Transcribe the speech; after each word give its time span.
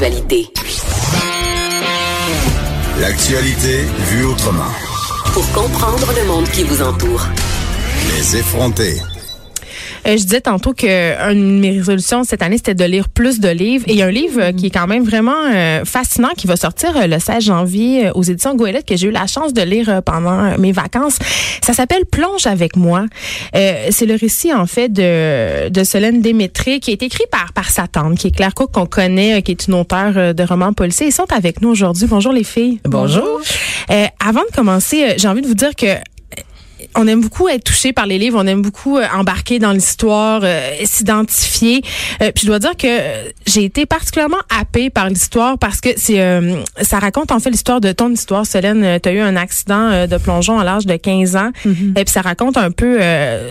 l'actualité. 0.00 0.48
L'actualité 3.00 3.84
vue 4.10 4.24
autrement. 4.24 4.72
Pour 5.34 5.46
comprendre 5.52 6.06
le 6.18 6.26
monde 6.26 6.48
qui 6.48 6.62
vous 6.62 6.80
entoure. 6.80 7.26
Les 8.08 8.36
effronter. 8.36 8.94
Euh, 10.06 10.16
je 10.16 10.22
disais 10.22 10.40
tantôt 10.40 10.72
que 10.72 10.86
une 11.32 11.56
de 11.56 11.60
mes 11.60 11.70
résolutions 11.78 12.24
cette 12.24 12.42
année, 12.42 12.56
c'était 12.56 12.74
de 12.74 12.84
lire 12.84 13.08
plus 13.08 13.40
de 13.40 13.48
livres. 13.48 13.84
Et 13.88 13.92
il 13.92 13.98
y 13.98 14.02
a 14.02 14.06
un 14.06 14.10
livre 14.10 14.40
euh, 14.40 14.52
qui 14.52 14.66
est 14.66 14.70
quand 14.70 14.86
même 14.86 15.04
vraiment 15.04 15.36
euh, 15.52 15.84
fascinant 15.84 16.30
qui 16.36 16.46
va 16.46 16.56
sortir 16.56 17.06
le 17.06 17.18
16 17.18 17.44
janvier 17.44 18.10
aux 18.14 18.22
éditions 18.22 18.54
Goélette 18.54 18.86
que 18.86 18.96
j'ai 18.96 19.08
eu 19.08 19.10
la 19.10 19.26
chance 19.26 19.52
de 19.52 19.62
lire 19.62 20.02
pendant 20.04 20.58
mes 20.58 20.72
vacances. 20.72 21.18
Ça 21.62 21.72
s'appelle 21.72 22.04
Plonge 22.06 22.46
avec 22.46 22.76
moi. 22.76 23.06
c'est 23.52 24.06
le 24.06 24.14
récit 24.14 24.52
en 24.52 24.66
fait 24.66 24.88
de, 24.88 25.68
de 25.68 25.84
Solène 25.84 26.20
Démétré 26.20 26.80
qui 26.80 26.90
est 26.92 27.02
écrit 27.02 27.24
par, 27.30 27.52
par 27.52 27.70
sa 27.70 27.86
tante, 27.86 28.18
qui 28.18 28.28
est 28.28 28.30
Claire 28.30 28.54
Cook 28.54 28.72
qu'on 28.72 28.86
connaît, 28.86 29.42
qui 29.42 29.52
est 29.52 29.66
une 29.66 29.74
auteure 29.74 30.34
de 30.34 30.42
romans 30.42 30.72
policiers. 30.72 31.08
Ils 31.08 31.12
sont 31.12 31.30
avec 31.32 31.60
nous 31.60 31.70
aujourd'hui. 31.70 32.06
Bonjour 32.06 32.32
les 32.32 32.44
filles. 32.44 32.80
Bonjour. 32.84 33.40
avant 34.24 34.42
de 34.42 34.54
commencer, 34.54 35.14
j'ai 35.16 35.28
envie 35.28 35.42
de 35.42 35.46
vous 35.46 35.54
dire 35.54 35.74
que 35.74 35.86
on 36.94 37.06
aime 37.06 37.20
beaucoup 37.20 37.48
être 37.48 37.64
touché 37.64 37.92
par 37.92 38.06
les 38.06 38.18
livres, 38.18 38.38
on 38.40 38.46
aime 38.46 38.62
beaucoup 38.62 38.98
euh, 38.98 39.06
embarquer 39.14 39.58
dans 39.58 39.72
l'histoire, 39.72 40.40
euh, 40.44 40.70
s'identifier. 40.84 41.82
Euh, 42.22 42.30
puis 42.34 42.42
je 42.42 42.46
dois 42.46 42.58
dire 42.58 42.76
que 42.76 42.88
j'ai 43.46 43.64
été 43.64 43.86
particulièrement 43.86 44.40
happée 44.48 44.90
par 44.90 45.08
l'histoire 45.08 45.58
parce 45.58 45.80
que 45.80 45.90
c'est 45.96 46.20
ça 46.82 46.98
raconte 46.98 47.32
en 47.32 47.40
fait 47.40 47.50
l'histoire 47.50 47.80
de 47.80 47.92
ton 47.92 48.10
histoire. 48.10 48.46
Solène, 48.46 49.00
tu 49.00 49.08
as 49.08 49.12
eu 49.12 49.20
un 49.20 49.36
accident 49.36 50.06
de 50.06 50.16
plongeon 50.18 50.58
à 50.58 50.64
l'âge 50.64 50.86
de 50.86 50.96
15 50.96 51.36
ans 51.36 51.50
mm-hmm. 51.64 51.98
et 51.98 52.04
puis 52.04 52.12
ça 52.12 52.20
raconte 52.20 52.56
un 52.56 52.70
peu 52.70 53.00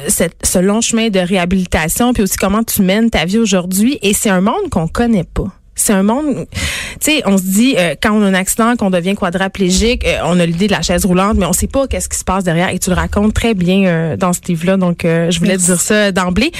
cette, 0.07 0.35
ce 0.43 0.59
long 0.59 0.81
chemin 0.81 1.09
de 1.09 1.19
réhabilitation 1.19 2.13
puis 2.13 2.23
aussi 2.23 2.37
comment 2.37 2.63
tu 2.63 2.81
mènes 2.81 3.09
ta 3.09 3.25
vie 3.25 3.37
aujourd'hui 3.37 3.97
et 4.01 4.13
c'est 4.13 4.29
un 4.29 4.41
monde 4.41 4.69
qu'on 4.69 4.87
connaît 4.87 5.23
pas. 5.23 5.58
C'est 5.79 5.93
un 5.93 6.03
monde, 6.03 6.45
tu 6.51 6.59
sais, 6.99 7.21
on 7.25 7.37
se 7.37 7.43
dit 7.43 7.75
euh, 7.77 7.95
quand 8.01 8.11
on 8.11 8.21
a 8.21 8.25
un 8.25 8.33
accident, 8.33 8.75
qu'on 8.75 8.89
devient 8.89 9.15
quadraplégique, 9.15 10.05
euh, 10.05 10.17
on 10.25 10.37
a 10.37 10.45
l'idée 10.45 10.67
de 10.67 10.73
la 10.73 10.81
chaise 10.81 11.05
roulante, 11.05 11.37
mais 11.37 11.45
on 11.45 11.53
sait 11.53 11.67
pas 11.67 11.87
qu'est-ce 11.87 12.09
qui 12.09 12.17
se 12.17 12.25
passe 12.25 12.43
derrière. 12.43 12.67
Et 12.69 12.79
tu 12.79 12.89
le 12.89 12.97
racontes 12.97 13.33
très 13.33 13.53
bien 13.53 13.85
euh, 13.85 14.17
dans 14.17 14.33
ce 14.33 14.41
livre-là, 14.45 14.75
donc 14.75 14.99
je 15.03 15.39
voulais 15.39 15.55
te 15.55 15.63
dire 15.63 15.79
ça 15.79 16.11
d'emblée. 16.11 16.51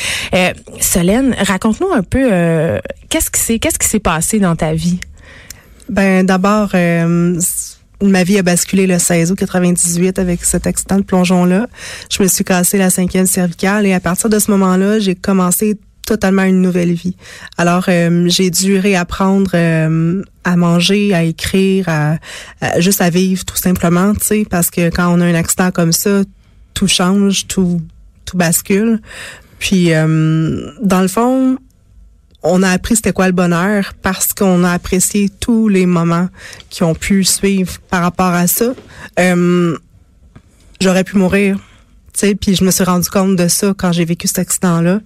Solène, 0.79 1.35
raconte-nous 1.37 1.91
un 1.91 2.01
peu 2.01 2.29
qu'est-ce 3.09 3.29
qui 3.29 3.41
s'est 3.41 3.59
qu'est-ce 3.59 3.77
qui 3.77 3.87
s'est 3.87 3.99
passé 3.99 4.39
dans 4.39 4.55
ta 4.55 4.73
vie? 4.73 4.99
Ben 5.89 6.25
d'abord. 6.25 6.73
Ma 8.01 8.23
vie 8.23 8.37
a 8.37 8.43
basculé 8.43 8.87
le 8.87 8.97
16 8.97 9.33
août 9.33 9.35
98 9.37 10.19
avec 10.19 10.45
cet 10.45 10.65
accident 10.65 10.95
de 10.95 11.03
plongeon-là. 11.03 11.67
Je 12.09 12.23
me 12.23 12.29
suis 12.29 12.45
cassé 12.45 12.77
la 12.77 12.89
cinquième 12.89 13.25
cervicale 13.25 13.85
et 13.85 13.93
à 13.93 13.99
partir 13.99 14.29
de 14.29 14.39
ce 14.39 14.49
moment-là, 14.51 14.99
j'ai 14.99 15.15
commencé 15.15 15.77
totalement 16.09 16.41
une 16.41 16.59
nouvelle 16.59 16.93
vie. 16.93 17.15
Alors, 17.55 17.85
euh, 17.87 18.27
j'ai 18.29 18.49
dû 18.49 18.79
réapprendre 18.79 19.51
euh, 19.53 20.23
à 20.43 20.55
manger, 20.55 21.13
à 21.13 21.23
écrire, 21.23 21.85
à, 21.87 22.17
juste 22.79 23.01
à 23.01 23.11
vivre 23.11 23.45
tout 23.45 23.55
simplement, 23.55 24.13
tu 24.15 24.25
sais, 24.25 24.47
parce 24.49 24.71
que 24.71 24.89
quand 24.89 25.07
on 25.15 25.21
a 25.21 25.25
un 25.25 25.35
accident 25.35 25.69
comme 25.69 25.91
ça, 25.91 26.23
tout 26.73 26.87
change, 26.87 27.45
tout 27.47 27.79
tout 28.25 28.37
bascule. 28.37 29.01
Puis, 29.59 29.93
euh, 29.93 30.71
dans 30.81 31.01
le 31.01 31.07
fond, 31.07 31.57
on 32.41 32.63
a 32.63 32.69
appris 32.69 32.95
c'était 32.95 33.11
quoi 33.11 33.27
le 33.27 33.33
bonheur 33.33 33.93
parce 34.01 34.33
qu'on 34.33 34.63
a 34.63 34.71
apprécié 34.71 35.29
tous 35.29 35.67
les 35.67 35.85
moments 35.85 36.29
qui 36.69 36.83
ont 36.83 36.95
pu 36.95 37.23
suivre 37.23 37.73
par 37.89 38.01
rapport 38.01 38.33
à 38.33 38.47
ça. 38.47 38.73
J'aurais 40.81 41.03
pu 41.03 41.17
mourir, 41.17 41.57
tu 42.13 42.19
sais, 42.19 42.35
puis 42.35 42.55
je 42.55 42.63
me 42.63 42.71
suis 42.71 42.85
rendu 42.85 43.09
compte 43.09 43.35
de 43.35 43.47
ça 43.49 43.73
quand 43.77 43.91
j'ai 43.91 44.05
vécu 44.05 44.27
cet 44.27 44.39
accident-là. 44.39 45.01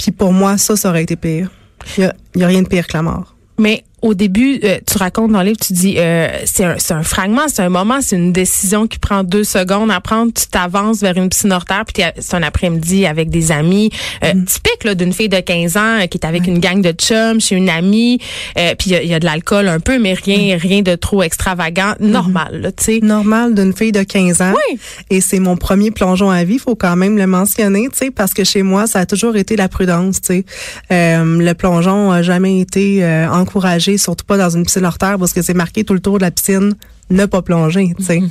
Puis 0.00 0.12
pour 0.12 0.32
moi, 0.32 0.56
ça, 0.56 0.76
ça 0.76 0.88
aurait 0.88 1.02
été 1.02 1.14
pire. 1.14 1.50
Il 1.98 2.10
n'y 2.36 2.42
a, 2.42 2.46
rien 2.46 2.62
de 2.62 2.68
pire 2.68 2.86
que 2.86 2.94
la 2.94 3.02
mort. 3.02 3.34
Mais 3.58 3.84
au 4.02 4.14
début, 4.14 4.60
euh, 4.64 4.78
tu 4.86 4.96
racontes 4.96 5.32
dans 5.32 5.40
le 5.40 5.48
livre, 5.48 5.58
tu 5.60 5.72
dis, 5.72 5.96
euh, 5.98 6.28
c'est 6.46 6.64
un, 6.64 6.76
un, 6.90 7.02
fragment, 7.02 7.48
c'est 7.48 7.62
un 7.62 7.68
moment, 7.68 7.98
c'est 8.00 8.16
une 8.16 8.32
décision 8.32 8.86
qui 8.86 8.98
prend 8.98 9.24
deux 9.24 9.44
secondes 9.44 9.90
à 9.90 10.00
prendre. 10.00 10.32
Tu 10.32 10.46
t'avances 10.46 11.00
vers 11.00 11.16
une 11.16 11.28
piscine 11.28 11.52
hors 11.52 11.64
terre, 11.64 11.84
puis 11.84 12.02
c'est 12.18 12.34
un 12.34 12.42
après-midi 12.42 13.04
avec 13.06 13.28
des 13.28 13.52
amis. 13.52 13.90
Euh, 14.24 14.32
mm. 14.34 14.44
Typique 14.46 14.84
là, 14.84 14.94
d'une 14.94 15.12
fille 15.12 15.28
de 15.28 15.40
15 15.40 15.76
ans 15.76 15.98
qui 16.10 16.16
est 16.16 16.26
avec 16.26 16.46
une 16.46 16.60
gang 16.60 16.80
de 16.80 16.92
chums 16.92 17.40
chez 17.40 17.56
une 17.56 17.68
amie. 17.68 18.18
puis 18.78 18.90
il 18.90 19.06
y, 19.06 19.14
a 19.14 19.20
de 19.20 19.24
l'alcool 19.24 19.68
un 19.68 19.80
peu, 19.80 19.98
mais 19.98 20.14
rien 20.14 20.56
mm. 20.56 20.58
rien 20.58 20.82
de 20.82 20.94
trop 20.94 21.22
extravagant. 21.22 21.92
Mm-hmm. 22.00 22.06
Normal, 22.06 22.72
tu 22.76 22.84
sais. 22.84 23.00
Normal 23.02 23.54
d'une 23.54 23.74
fille 23.74 23.92
de 23.92 24.02
15 24.02 24.40
ans. 24.40 24.54
Oui. 24.54 24.78
Et 25.10 25.20
c'est 25.20 25.40
mon 25.40 25.56
premier 25.56 25.90
plongeon 25.90 26.30
à 26.30 26.44
vie, 26.44 26.58
faut 26.58 26.74
quand 26.74 26.96
même 26.96 27.18
le 27.18 27.26
mentionner, 27.26 27.88
tu 27.92 27.98
sais, 27.98 28.10
parce 28.10 28.32
que 28.32 28.44
chez 28.44 28.62
moi, 28.62 28.86
ça 28.86 29.00
a 29.00 29.06
toujours 29.06 29.36
été 29.36 29.56
la 29.56 29.68
prudence, 29.68 30.20
tu 30.22 30.44
sais. 30.44 30.44
le 30.90 31.52
plongeon 31.52 32.10
a 32.10 32.22
jamais 32.22 32.60
été 32.60 33.04
encouragé 33.30 33.89
surtout 33.98 34.24
pas 34.24 34.36
dans 34.36 34.50
une 34.50 34.64
piscine 34.64 34.84
hors 34.84 34.98
terre 34.98 35.18
parce 35.18 35.32
que 35.32 35.42
c'est 35.42 35.54
marqué 35.54 35.84
tout 35.84 35.94
le 35.94 36.00
tour 36.00 36.18
de 36.18 36.22
la 36.22 36.30
piscine 36.30 36.74
ne 37.10 37.26
pas 37.26 37.42
plonger, 37.42 37.92
tu 37.98 38.04
sais. 38.04 38.22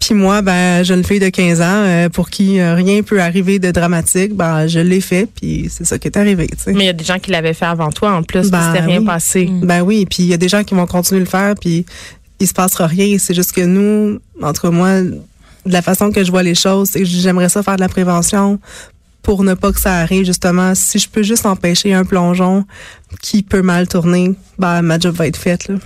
Puis 0.00 0.14
moi, 0.14 0.42
ben, 0.42 0.82
jeune 0.82 1.04
fille 1.04 1.20
de 1.20 1.28
15 1.28 1.60
ans, 1.60 1.64
euh, 1.66 2.08
pour 2.08 2.30
qui 2.30 2.58
euh, 2.58 2.74
rien 2.74 3.02
peut 3.02 3.20
arriver 3.20 3.58
de 3.58 3.70
dramatique, 3.70 4.34
ben, 4.34 4.66
je 4.66 4.80
l'ai 4.80 5.00
fait, 5.00 5.26
puis 5.26 5.68
c'est 5.70 5.84
ça 5.84 5.98
qui 5.98 6.08
est 6.08 6.16
arrivé, 6.16 6.46
tu 6.46 6.56
sais. 6.58 6.72
Mais 6.72 6.84
il 6.84 6.86
y 6.86 6.90
a 6.90 6.94
des 6.94 7.04
gens 7.04 7.18
qui 7.18 7.30
l'avaient 7.30 7.54
fait 7.54 7.66
avant 7.66 7.90
toi, 7.90 8.12
en 8.12 8.22
plus, 8.22 8.50
ben, 8.50 8.72
c'était 8.72 8.84
rien 8.84 9.04
passé. 9.04 9.50
Ben 9.62 9.82
oui, 9.82 10.06
puis 10.06 10.22
il 10.22 10.28
y 10.28 10.34
a 10.34 10.38
des 10.38 10.48
gens 10.48 10.64
qui 10.64 10.74
vont 10.74 10.86
continuer 10.86 11.20
de 11.20 11.26
le 11.26 11.30
faire, 11.30 11.54
puis 11.54 11.84
il 12.40 12.48
se 12.48 12.54
passera 12.54 12.86
rien. 12.86 13.16
C'est 13.18 13.34
juste 13.34 13.52
que 13.52 13.60
nous, 13.60 14.18
entre 14.42 14.70
moi, 14.70 15.02
de 15.02 15.72
la 15.72 15.82
façon 15.82 16.10
que 16.10 16.24
je 16.24 16.30
vois 16.30 16.42
les 16.42 16.54
choses, 16.54 16.88
c'est 16.92 17.00
que 17.00 17.04
j'aimerais 17.04 17.48
ça 17.48 17.62
faire 17.62 17.76
de 17.76 17.80
la 17.80 17.88
prévention 17.88 18.58
pour 19.24 19.42
ne 19.42 19.54
pas 19.54 19.72
que 19.72 19.80
ça 19.80 19.94
arrive, 19.96 20.24
justement. 20.24 20.74
Si 20.76 21.00
je 21.00 21.08
peux 21.08 21.22
juste 21.22 21.46
empêcher 21.46 21.92
un 21.94 22.04
plongeon 22.04 22.64
qui 23.20 23.42
peut 23.42 23.62
mal 23.62 23.88
tourner, 23.88 24.34
ben, 24.58 24.82
ma 24.82 24.98
job 24.98 25.14
va 25.16 25.26
être 25.26 25.36
faite. 25.36 25.66
Là. 25.68 25.76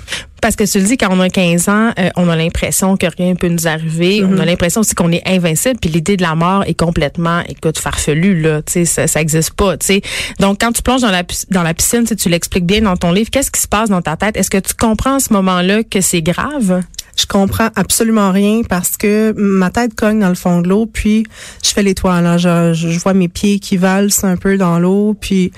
Parce 0.41 0.57
que 0.57 0.65
tu 0.65 0.79
le 0.79 0.85
dis, 0.85 0.97
quand 0.97 1.09
on 1.11 1.21
a 1.21 1.31
15 1.31 1.69
ans, 1.69 1.93
euh, 1.99 2.11
on 2.17 2.29
a 2.29 2.37
l'impression 2.37 2.97
que 2.97 3.07
rien 3.07 3.35
peut 3.35 3.49
nous 3.49 3.67
arriver. 3.67 4.23
On 4.25 4.33
a 4.33 4.43
mm-hmm. 4.43 4.45
l'impression 4.45 4.81
aussi 4.81 4.95
qu'on 4.95 5.13
est 5.13 5.23
invincible. 5.27 5.79
Puis 5.81 5.91
l'idée 5.91 6.17
de 6.17 6.23
la 6.23 6.35
mort 6.35 6.65
est 6.67 6.75
complètement, 6.75 7.43
écoute, 7.49 7.79
farfelue, 7.79 8.41
là. 8.41 8.63
Tu 8.63 8.73
sais, 8.73 8.85
ça, 8.85 9.07
ça 9.07 9.21
existe 9.21 9.53
pas, 9.53 9.77
tu 9.77 9.87
sais. 9.87 10.03
Donc, 10.41 10.61
quand 10.61 10.73
tu 10.73 10.83
plonges 10.83 11.03
dans 11.03 11.11
la, 11.11 11.23
dans 11.51 11.63
la 11.63 11.75
piscine, 11.75 12.05
tu 12.05 12.29
l'expliques 12.29 12.67
bien 12.67 12.83
dans 12.83 12.97
ton 12.97 13.13
livre, 13.13 13.31
qu'est-ce 13.31 13.51
qui 13.51 13.61
se 13.61 13.69
passe 13.69 13.89
dans 13.89 14.03
ta 14.03 14.17
tête? 14.17 14.37
Est-ce 14.37 14.51
que 14.51 14.59
tu 14.59 14.75
comprends 14.75 15.17
à 15.17 15.21
ce 15.21 15.33
moment-là 15.33 15.85
que 15.85 16.01
c'est 16.01 16.23
grave? 16.23 16.83
Je 17.19 17.27
comprends 17.27 17.69
absolument 17.75 18.31
rien 18.31 18.63
parce 18.63 18.97
que 18.97 19.35
ma 19.37 19.71
tête 19.71 19.95
cogne 19.95 20.21
dans 20.21 20.29
le 20.29 20.37
fond 20.37 20.61
de 20.61 20.69
l'eau, 20.69 20.87
puis 20.87 21.27
je 21.65 21.71
fais 21.71 21.83
l'étoile. 21.83 22.25
Hein. 22.25 22.37
Je, 22.39 22.99
vois 22.99 23.15
mes 23.15 23.29
pieds 23.29 23.59
qui 23.59 23.77
valsent 23.77 24.25
un 24.25 24.37
peu 24.37 24.57
dans 24.57 24.79
l'eau, 24.79 25.17
puis 25.21 25.53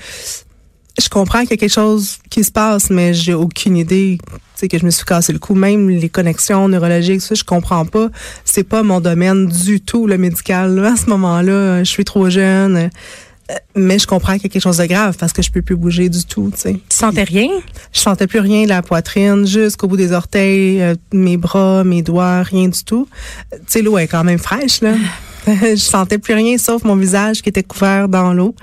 je 0.99 1.07
comprends 1.07 1.41
qu'il 1.41 1.51
y 1.51 1.53
a 1.53 1.57
quelque 1.57 1.69
chose 1.69 2.17
qui 2.29 2.43
se 2.43 2.51
passe, 2.51 2.89
mais 2.89 3.13
j'ai 3.13 3.33
aucune 3.33 3.77
idée. 3.77 4.17
C'est 4.55 4.67
que 4.67 4.77
je 4.77 4.85
me 4.85 4.91
suis 4.91 5.05
cassé 5.05 5.33
le 5.33 5.39
cou, 5.39 5.53
même 5.53 5.89
les 5.89 6.09
connexions 6.09 6.67
neurologiques, 6.67 7.21
ça, 7.21 7.35
je 7.35 7.43
comprends 7.43 7.85
pas. 7.85 8.09
C'est 8.43 8.63
pas 8.63 8.83
mon 8.83 8.99
domaine 8.99 9.47
du 9.47 9.81
tout, 9.81 10.07
le 10.07 10.17
médical. 10.17 10.83
À 10.83 10.95
ce 10.95 11.09
moment-là, 11.09 11.83
je 11.83 11.89
suis 11.89 12.05
trop 12.05 12.29
jeune 12.29 12.89
mais 13.75 13.99
je 13.99 14.07
comprends 14.07 14.33
qu'il 14.33 14.43
y 14.43 14.45
a 14.47 14.49
quelque 14.49 14.61
chose 14.61 14.77
de 14.77 14.85
grave 14.85 15.17
parce 15.17 15.33
que 15.33 15.41
je 15.41 15.51
peux 15.51 15.61
plus 15.61 15.75
bouger 15.75 16.09
du 16.09 16.23
tout. 16.25 16.51
Tu, 16.53 16.61
sais. 16.61 16.73
tu 16.73 16.97
sentais 16.97 17.23
rien? 17.23 17.49
Je 17.93 17.99
sentais 17.99 18.27
plus 18.27 18.39
rien 18.39 18.63
de 18.63 18.69
la 18.69 18.81
poitrine 18.81 19.45
jusqu'au 19.45 19.87
bout 19.87 19.97
des 19.97 20.11
orteils, 20.11 20.81
euh, 20.81 20.95
mes 21.13 21.37
bras, 21.37 21.83
mes 21.83 22.01
doigts, 22.01 22.43
rien 22.43 22.67
du 22.67 22.83
tout. 22.83 23.07
Tu 23.51 23.57
sais, 23.67 23.81
l'eau 23.81 23.97
est 23.97 24.07
quand 24.07 24.23
même 24.23 24.39
fraîche, 24.39 24.81
là. 24.81 24.95
je 25.47 25.75
sentais 25.75 26.17
plus 26.17 26.33
rien 26.33 26.57
sauf 26.57 26.83
mon 26.83 26.95
visage 26.95 27.41
qui 27.41 27.49
était 27.49 27.63
couvert 27.63 28.07
dans 28.07 28.33
l'eau. 28.33 28.55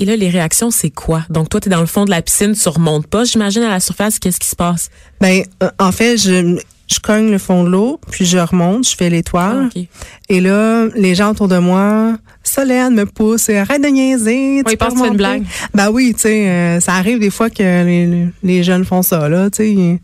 Et 0.00 0.04
là, 0.04 0.16
les 0.16 0.30
réactions, 0.30 0.70
c'est 0.70 0.90
quoi? 0.90 1.24
Donc, 1.28 1.48
toi, 1.48 1.60
tu 1.60 1.68
es 1.68 1.70
dans 1.70 1.80
le 1.80 1.86
fond 1.86 2.04
de 2.04 2.10
la 2.10 2.22
piscine, 2.22 2.54
tu 2.54 2.68
remontes 2.68 3.08
pas, 3.08 3.24
j'imagine, 3.24 3.62
à 3.62 3.68
la 3.68 3.80
surface, 3.80 4.18
qu'est-ce 4.18 4.38
qui 4.38 4.48
se 4.48 4.54
passe? 4.54 4.90
Ben, 5.20 5.42
euh, 5.62 5.70
en 5.80 5.90
fait, 5.90 6.16
je, 6.16 6.60
je 6.88 7.00
cogne 7.00 7.30
le 7.30 7.38
fond 7.38 7.64
de 7.64 7.68
l'eau, 7.68 8.00
puis 8.10 8.24
je 8.24 8.38
remonte, 8.38 8.88
je 8.88 8.94
fais 8.96 9.10
l'étoile. 9.10 9.70
Ah, 9.74 9.80
et 10.28 10.40
là, 10.40 10.86
les 10.94 11.16
gens 11.16 11.32
autour 11.32 11.48
de 11.48 11.58
moi, 11.58 12.16
Solène 12.48 12.94
me 12.94 13.06
pousse, 13.06 13.48
arrête 13.50 13.82
de 13.82 13.88
niaiser. 13.88 14.62
Oui, 14.66 14.76
tu 14.76 15.06
une 15.06 15.16
blague. 15.16 15.44
Ben 15.74 15.90
oui, 15.90 16.12
tu 16.14 16.22
sais, 16.22 16.48
euh, 16.48 16.80
ça 16.80 16.94
arrive 16.94 17.18
des 17.18 17.30
fois 17.30 17.50
que 17.50 17.62
les, 17.62 18.28
les 18.42 18.62
jeunes 18.62 18.84
font 18.84 19.02
ça, 19.02 19.28
là, 19.28 19.50
tu 19.50 19.56
sais. 19.64 20.00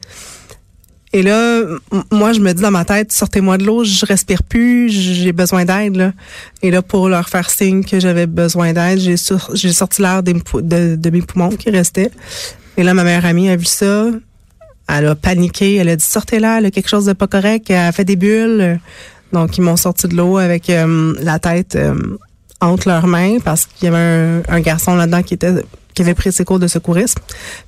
Et 1.14 1.22
là, 1.22 1.62
moi, 2.10 2.32
je 2.32 2.40
me 2.40 2.52
dis 2.52 2.60
dans 2.60 2.72
ma 2.72 2.84
tête, 2.84 3.12
sortez-moi 3.12 3.56
de 3.56 3.64
l'eau, 3.64 3.84
je 3.84 4.04
respire 4.04 4.42
plus, 4.42 4.90
j'ai 4.90 5.30
besoin 5.30 5.64
d'aide. 5.64 5.94
Là. 5.94 6.12
Et 6.60 6.72
là, 6.72 6.82
pour 6.82 7.08
leur 7.08 7.28
faire 7.28 7.50
signe 7.50 7.84
que 7.84 8.00
j'avais 8.00 8.26
besoin 8.26 8.72
d'aide, 8.72 8.98
j'ai, 8.98 9.14
j'ai 9.52 9.72
sorti 9.72 10.02
l'air 10.02 10.24
de, 10.24 10.96
de 10.96 11.10
mes 11.10 11.22
poumons 11.22 11.50
qui 11.50 11.70
restaient. 11.70 12.10
Et 12.76 12.82
là, 12.82 12.94
ma 12.94 13.04
meilleure 13.04 13.26
amie 13.26 13.48
a 13.48 13.54
vu 13.54 13.64
ça. 13.64 14.06
Elle 14.88 15.06
a 15.06 15.14
paniqué. 15.14 15.76
Elle 15.76 15.88
a 15.88 15.94
dit 15.94 16.04
sortez 16.04 16.40
là, 16.40 16.58
elle 16.58 16.66
a 16.66 16.72
quelque 16.72 16.88
chose 16.88 17.06
de 17.06 17.12
pas 17.12 17.28
correct. 17.28 17.70
Elle 17.70 17.76
a 17.76 17.92
fait 17.92 18.04
des 18.04 18.16
bulles. 18.16 18.80
Donc, 19.32 19.56
ils 19.56 19.62
m'ont 19.62 19.76
sorti 19.76 20.08
de 20.08 20.16
l'eau 20.16 20.38
avec 20.38 20.68
euh, 20.68 21.14
la 21.20 21.38
tête 21.38 21.76
euh, 21.76 21.94
entre 22.60 22.88
leurs 22.88 23.06
mains 23.06 23.38
parce 23.40 23.66
qu'il 23.66 23.86
y 23.86 23.94
avait 23.94 24.42
un, 24.48 24.60
garçon 24.60 24.94
là-dedans 24.96 25.22
qui 25.22 25.34
était 25.34 25.54
qui 25.94 26.02
avait 26.02 26.14
pris 26.14 26.32
ses 26.32 26.44
cours 26.44 26.58
de 26.58 26.66
secourisme. 26.66 27.20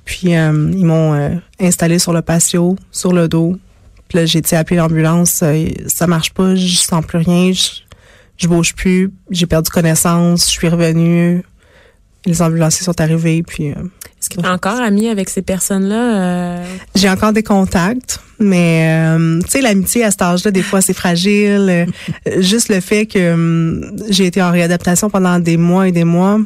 Puis 0.03 0.35
euh, 0.35 0.71
ils 0.73 0.85
m'ont 0.85 1.39
installé 1.59 1.97
sur 1.97 2.11
le 2.11 2.21
patio, 2.21 2.75
sur 2.91 3.13
le 3.13 3.27
dos. 3.27 3.57
Puis 4.09 4.17
là, 4.17 4.25
j'ai 4.25 4.39
été 4.39 4.55
appeler 4.55 4.77
l'ambulance. 4.77 5.43
ça 5.87 6.07
marche 6.07 6.33
pas, 6.33 6.55
je 6.55 6.75
sens 6.75 7.05
plus 7.05 7.19
rien, 7.19 7.51
je, 7.53 7.81
je 8.37 8.47
bouge 8.47 8.73
plus, 8.75 9.11
j'ai 9.29 9.45
perdu 9.45 9.69
connaissance, 9.69 10.45
je 10.45 10.51
suis 10.51 10.69
revenue. 10.69 11.43
Les 12.27 12.41
ambulanciers 12.41 12.83
sont 12.85 12.99
arrivés, 13.01 13.41
puis... 13.41 13.69
euh, 13.71 13.75
Est-ce 14.19 14.29
que 14.29 14.35
tu 14.41 14.45
es 14.45 14.49
encore 14.49 14.79
ami 14.79 15.07
avec 15.09 15.29
ces 15.29 15.41
personnes-là? 15.41 15.95
euh? 16.21 16.65
J'ai 16.93 17.09
encore 17.09 17.33
des 17.33 17.41
contacts, 17.43 18.19
mais 18.39 18.87
euh, 19.17 19.39
tu 19.43 19.49
sais, 19.49 19.61
l'amitié 19.61 20.03
à 20.03 20.11
cet 20.11 20.21
âge-là, 20.21 20.51
des 20.51 20.61
fois, 20.61 20.81
c'est 20.81 20.93
fragile. 20.93 21.67
Euh, 21.69 21.85
juste 22.41 22.69
le 22.69 22.79
fait 22.81 23.05
que 23.05 23.17
euh, 23.17 23.91
j'ai 24.09 24.25
été 24.25 24.41
en 24.41 24.51
réadaptation 24.51 25.09
pendant 25.09 25.39
des 25.39 25.57
mois 25.57 25.87
et 25.87 25.91
des 25.91 26.03
mois, 26.03 26.39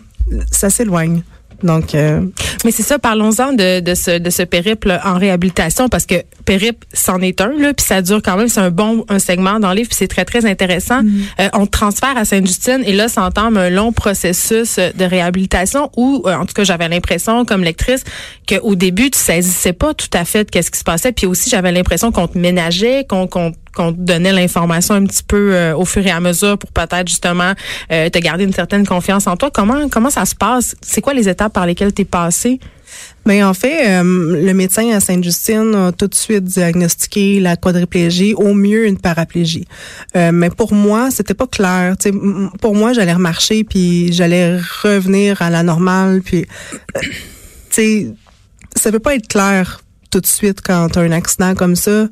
ça 0.51 0.69
s'éloigne. 0.69 1.24
Donc, 1.63 1.94
euh, 1.95 2.22
Mais 2.66 2.72
c'est 2.72 2.84
ça, 2.84 3.00
parlons-en 3.00 3.54
de, 3.54 3.80
de, 3.80 3.96
ce, 3.96 4.18
de 4.19 4.30
ce 4.30 4.44
périple 4.44 5.00
en 5.04 5.18
réhabilitation 5.18 5.90
parce 5.90 6.06
que 6.06 6.16
périple, 6.46 6.86
c'en 6.94 7.19
est 7.22 7.42
un, 7.42 7.54
là, 7.58 7.74
puis 7.74 7.86
ça 7.86 8.02
dure 8.02 8.22
quand 8.24 8.38
même, 8.38 8.48
c'est 8.48 8.60
un 8.60 8.72
bon 8.72 9.06
un 9.10 9.19
segment 9.19 9.60
dans 9.60 9.69
le 9.69 9.78
livre, 9.78 9.90
puis 9.90 9.98
c'est 9.98 10.08
très, 10.08 10.25
très 10.25 10.46
intéressant. 10.46 11.02
Euh, 11.40 11.50
on 11.54 11.66
te 11.66 11.72
transfère 11.72 12.16
à 12.18 12.25
Sainte-Justine 12.25 12.84
et 12.86 12.94
là, 12.94 13.08
s'entame 13.08 13.58
un 13.58 13.69
long 13.69 13.92
processus 13.92 14.78
de 14.78 15.06
réhabilitation 15.06 15.90
où, 15.98 16.24
euh, 16.25 16.36
en 16.36 16.46
tout 16.46 16.54
cas, 16.54 16.63
j'avais 16.63 16.88
l'impression, 16.88 17.46
comme 17.46 17.63
lectrice, 17.63 18.04
qu'au 18.48 18.75
début, 18.75 19.10
tu 19.12 19.19
saisissais 19.19 19.74
pas 19.74 19.94
tout 19.94 20.10
à 20.14 20.25
fait 20.25 20.46
de 20.46 20.50
qu'est-ce 20.50 20.72
qui 20.72 20.80
se 20.80 20.84
passait, 20.84 21.12
puis 21.12 21.25
aussi, 21.25 21.50
j'avais 21.50 21.72
l'impression 21.72 22.12
qu'on 22.12 22.28
te 22.28 22.38
ménageait, 22.38 23.06
qu'on 23.07 23.28
qu'on 23.28 23.54
qu'on 23.75 23.94
te 23.94 24.00
donnait 24.00 24.33
l'information 24.33 24.95
un 24.95 25.06
petit 25.06 25.23
peu 25.23 25.53
euh, 25.53 25.75
au 25.75 25.85
fur 25.85 26.06
et 26.06 26.12
à 26.12 26.19
mesure 26.19 26.57
pour 26.57 26.71
peut-être 26.71 27.07
justement 27.07 27.53
euh, 27.91 28.09
te 28.09 28.19
garder 28.19 28.44
une 28.44 28.53
certaine 28.53 28.85
confiance 28.85 29.27
en 29.27 29.38
toi. 29.38 29.50
Comment 29.53 29.88
comment 29.89 30.09
ça 30.09 30.25
se 30.25 30.35
passe? 30.35 30.75
C'est 30.81 31.01
quoi 31.01 31.13
les 31.13 31.29
étapes 31.29 31.53
par 31.53 31.65
lesquelles 31.65 31.94
tu 31.94 32.01
es 32.01 32.06
passé? 32.06 32.59
Mais 33.25 33.41
en 33.41 33.53
fait, 33.53 33.88
euh, 34.01 34.03
le 34.44 34.53
médecin 34.53 34.89
à 34.91 35.00
Sainte-Justine 35.00 35.73
a 35.75 35.91
tout 35.94 36.07
de 36.07 36.15
suite 36.15 36.44
diagnostiqué 36.44 37.39
la 37.39 37.56
quadriplégie, 37.56 38.33
au 38.33 38.53
mieux 38.53 38.85
une 38.85 38.97
paraplégie. 38.97 39.65
Euh, 40.18 40.31
mais 40.33 40.50
pour 40.50 40.73
moi, 40.73 41.09
c'était 41.09 41.33
pas 41.33 41.47
clair. 41.47 41.95
Tu 41.97 42.09
sais, 42.09 42.15
m- 42.15 42.50
pour 42.59 42.75
moi, 42.75 42.91
j'allais 42.94 43.13
remarcher 43.13 43.63
puis 43.63 44.12
j'allais 44.12 44.57
revenir 44.83 45.41
à 45.41 45.50
la 45.50 45.63
normale. 45.63 46.21
Puis, 46.23 46.45
euh, 46.97 47.00
tu 47.01 47.09
sais, 47.69 48.07
ça 48.75 48.91
peut 48.91 49.00
pas 49.00 49.15
être 49.15 49.27
clair 49.27 49.81
tout 50.09 50.19
de 50.19 50.27
suite 50.27 50.59
quand 50.62 50.89
tu 50.89 51.00
as 51.00 51.03
un 51.03 51.12
accident 51.13 51.56
comme 51.56 51.77
ça 51.77 52.07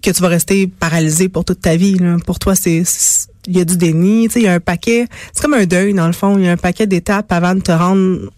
que 0.00 0.10
tu 0.10 0.22
vas 0.22 0.28
rester 0.28 0.66
paralysé 0.66 1.28
pour 1.28 1.44
toute 1.44 1.60
ta 1.60 1.76
vie. 1.76 1.96
là. 1.96 2.16
Pour 2.24 2.38
toi, 2.38 2.54
c'est 2.54 2.84
il 3.46 3.56
y 3.56 3.60
a 3.60 3.64
du 3.64 3.76
déni. 3.76 4.28
Tu 4.28 4.34
sais, 4.34 4.40
il 4.40 4.44
y 4.44 4.48
a 4.48 4.54
un 4.54 4.60
paquet. 4.60 5.06
C'est 5.32 5.42
comme 5.42 5.54
un 5.54 5.66
deuil 5.66 5.94
dans 5.94 6.06
le 6.06 6.12
fond. 6.12 6.38
Il 6.38 6.44
y 6.44 6.48
a 6.48 6.52
un 6.52 6.56
paquet 6.56 6.86
d'étapes 6.86 7.32
avant 7.32 7.54
de 7.54 7.60
te 7.60 7.72
rendre 7.72 8.30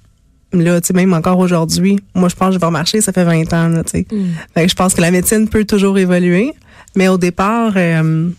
là, 0.62 0.81
tu 0.81 0.89
sais, 0.89 0.93
même 0.93 1.12
encore 1.15 1.39
aujourd'hui, 1.39 2.01
moi, 2.15 2.29
je 2.29 2.37
pense 2.37 2.49
que 2.49 2.55
je 2.55 2.61
vais 2.61 2.67
remarcher, 2.67 3.01
ça 3.01 3.12
fait 3.12 3.25
20 3.25 3.53
ans, 3.53 3.83
tu 3.83 3.91
sais. 3.91 4.06
Fait 4.55 4.62
que 4.65 4.69
je 4.71 4.75
pense 4.75 4.95
que 4.95 5.01
la 5.01 5.11
médecine 5.11 5.49
peut 5.49 5.65
toujours 5.65 5.99
évoluer. 5.99 6.53
Mais 6.97 7.09
au 7.09 7.19
départ, 7.19 7.73
euh, 7.77 8.31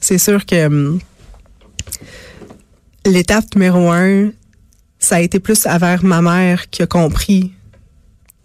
c'est 0.00 0.18
sûr 0.18 0.44
que 0.44 0.54
euh, 0.54 0.98
l'étape 3.06 3.54
numéro 3.54 3.90
un, 3.90 4.30
ça 4.98 5.16
a 5.16 5.20
été 5.20 5.40
plus 5.40 5.66
envers 5.66 6.04
ma 6.04 6.20
mère 6.20 6.68
qui 6.70 6.82
a 6.82 6.86
compris 6.86 7.52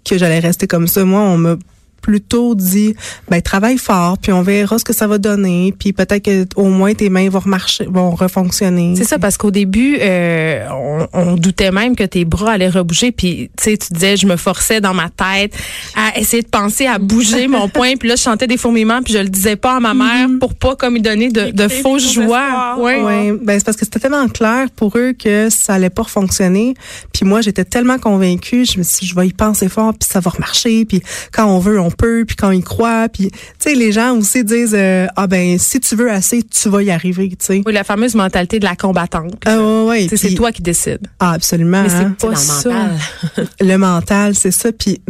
que 0.06 0.18
j'allais 0.18 0.40
rester 0.40 0.68
comme 0.68 0.88
ça. 0.88 1.04
Moi, 1.04 1.20
on 1.20 1.38
m'a 1.38 1.58
plutôt 2.02 2.56
dit 2.56 2.96
ben 3.30 3.42
travaille 3.42 3.78
fort 3.78 4.18
puis 4.18 4.32
on 4.32 4.42
verra 4.42 4.80
ce 4.80 4.84
que 4.84 4.94
ça 4.94 5.08
va 5.08 5.18
donner 5.18 5.74
puis 5.78 5.94
peut-être 5.94 6.24
que 6.24 6.46
au 6.56 6.66
moins 6.66 6.94
tes 6.94 7.10
mains 7.10 7.30
vont 7.30 7.40
remarcher 7.40 7.86
vont 7.86 8.12
refonctionner. 8.12 8.96
C'est 8.96 9.04
ça, 9.04 9.20
parce 9.20 9.38
qu'au 9.38 9.52
début, 9.52 9.98
euh, 10.02 10.68
on, 10.72 11.08
on 11.14 11.36
doutait 11.36 11.72
même 11.72 11.96
que 11.96 12.04
tes 12.04 12.26
bras 12.26 12.54
allaient 12.54 12.70
rebouger. 12.70 13.12
Puis, 13.12 13.50
tu 13.58 13.64
sais, 13.64 13.78
tu 13.78 13.94
disais, 13.94 14.18
je 14.18 14.28
me 14.28 14.38
forçais 14.38 14.82
dans 14.82 14.94
ma 14.94 15.10
tête 15.10 15.54
à 15.96 16.18
essayer 16.18 16.44
de 16.44 16.48
penser 16.48 16.86
à 16.86 16.98
bouger 16.98 17.48
mon 17.48 17.68
poing. 17.70 17.96
Puis 17.98 18.10
là, 18.10 18.16
je 18.16 18.22
chantais 18.22 18.48
des 18.48 18.58
fourmillements, 18.58 19.02
puis 19.02 19.14
je 19.14 19.20
le 19.20 19.30
disais 19.30 19.56
pas 19.56 19.78
à 19.78 19.80
ma 19.80 19.94
mère 19.94 20.28
pour 20.40 20.54
pas 20.54 20.76
comme 20.76 20.96
lui 20.96 21.02
donner 21.02 21.30
de, 21.30 21.52
de 21.52 21.68
faux. 21.68 21.98
Ouais. 22.18 23.02
Ouais, 23.02 23.34
ben 23.42 23.58
c'est 23.58 23.66
parce 23.66 23.78
que 23.78 23.86
c'était 23.86 24.00
tellement 24.00 24.28
clair 24.28 24.68
pour 24.76 24.98
eux 24.98 25.14
que 25.14 25.50
ça 25.50 25.74
allait 25.74 25.90
pas 25.90 26.04
fonctionner. 26.04 26.76
Puis 27.14 27.26
moi, 27.26 27.42
j'étais 27.42 27.66
tellement 27.66 27.98
convaincue, 27.98 28.66
je 28.66 28.78
me 28.78 28.84
suis 28.84 29.02
dit, 29.02 29.08
je 29.08 29.16
vais 29.16 29.28
y 29.28 29.34
penser 29.34 29.70
fort, 29.70 29.94
puis 29.94 30.08
ça 30.10 30.20
va 30.20 30.32
remarcher, 30.32 30.86
puis 30.86 31.02
quand 31.32 31.46
on 31.46 31.60
veut, 31.60 31.80
on 31.80 31.89
peut, 31.90 32.24
puis 32.26 32.36
quand 32.36 32.50
on 32.50 32.52
y 32.52 32.62
croit, 32.62 33.08
puis 33.10 33.30
tu 33.32 33.38
sais, 33.60 33.76
les 33.76 33.92
gens 33.92 34.16
aussi 34.16 34.44
disent, 34.44 34.76
euh, 34.76 35.08
ah 35.16 35.28
ben 35.28 35.58
si 35.58 35.80
tu 35.80 35.96
veux 35.96 36.12
assez, 36.12 36.44
tu 36.44 36.70
vas 36.70 36.84
y 36.84 36.92
arriver, 36.92 37.30
tu 37.30 37.38
sais. 37.40 37.62
Oui, 37.66 37.74
la 37.74 37.84
fameuse 37.84 38.16
mentalité 38.16 38.60
de 38.60 38.66
la 38.66 38.76
combattante. 38.76 39.42
Ah 39.46 39.58
ouais, 39.60 39.86
ouais, 39.86 40.04
Tu 40.04 40.18
sais, 40.18 40.30
c'est 40.30 40.36
toi 40.36 40.52
qui 40.52 40.62
décides. 40.62 41.08
Ah 41.20 41.34
absolument. 41.34 41.84
Mais 41.84 41.90
c'est 41.90 41.96
hein. 41.96 42.16
pas 42.20 42.28
dans 42.28 42.34
le 42.34 42.38
ça. 42.38 42.70
mental. 42.70 43.48
le 43.62 43.78
mental, 43.78 44.36
c'est 44.36 44.52
ça. 44.52 44.72
Puis, 44.72 45.02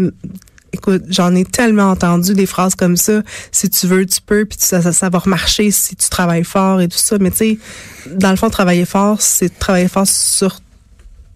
écoute, 0.73 1.03
j'en 1.09 1.35
ai 1.35 1.45
tellement 1.45 1.91
entendu 1.91 2.33
des 2.33 2.45
phrases 2.45 2.75
comme 2.75 2.97
ça. 2.97 3.21
Si 3.51 3.69
tu 3.69 3.87
veux, 3.87 4.05
tu 4.05 4.21
peux, 4.21 4.45
puis 4.45 4.57
ça, 4.59 4.81
ça, 4.81 4.93
ça 4.93 5.09
va 5.09 5.19
remarcher 5.19 5.71
si 5.71 5.95
tu 5.95 6.09
travailles 6.09 6.43
fort 6.43 6.81
et 6.81 6.87
tout 6.87 6.97
ça. 6.97 7.17
Mais 7.19 7.31
tu 7.31 7.37
sais, 7.37 7.59
dans 8.07 8.31
le 8.31 8.35
fond, 8.35 8.49
travailler 8.49 8.85
fort, 8.85 9.21
c'est 9.21 9.57
travailler 9.59 9.87
fort 9.87 10.07
sur 10.07 10.59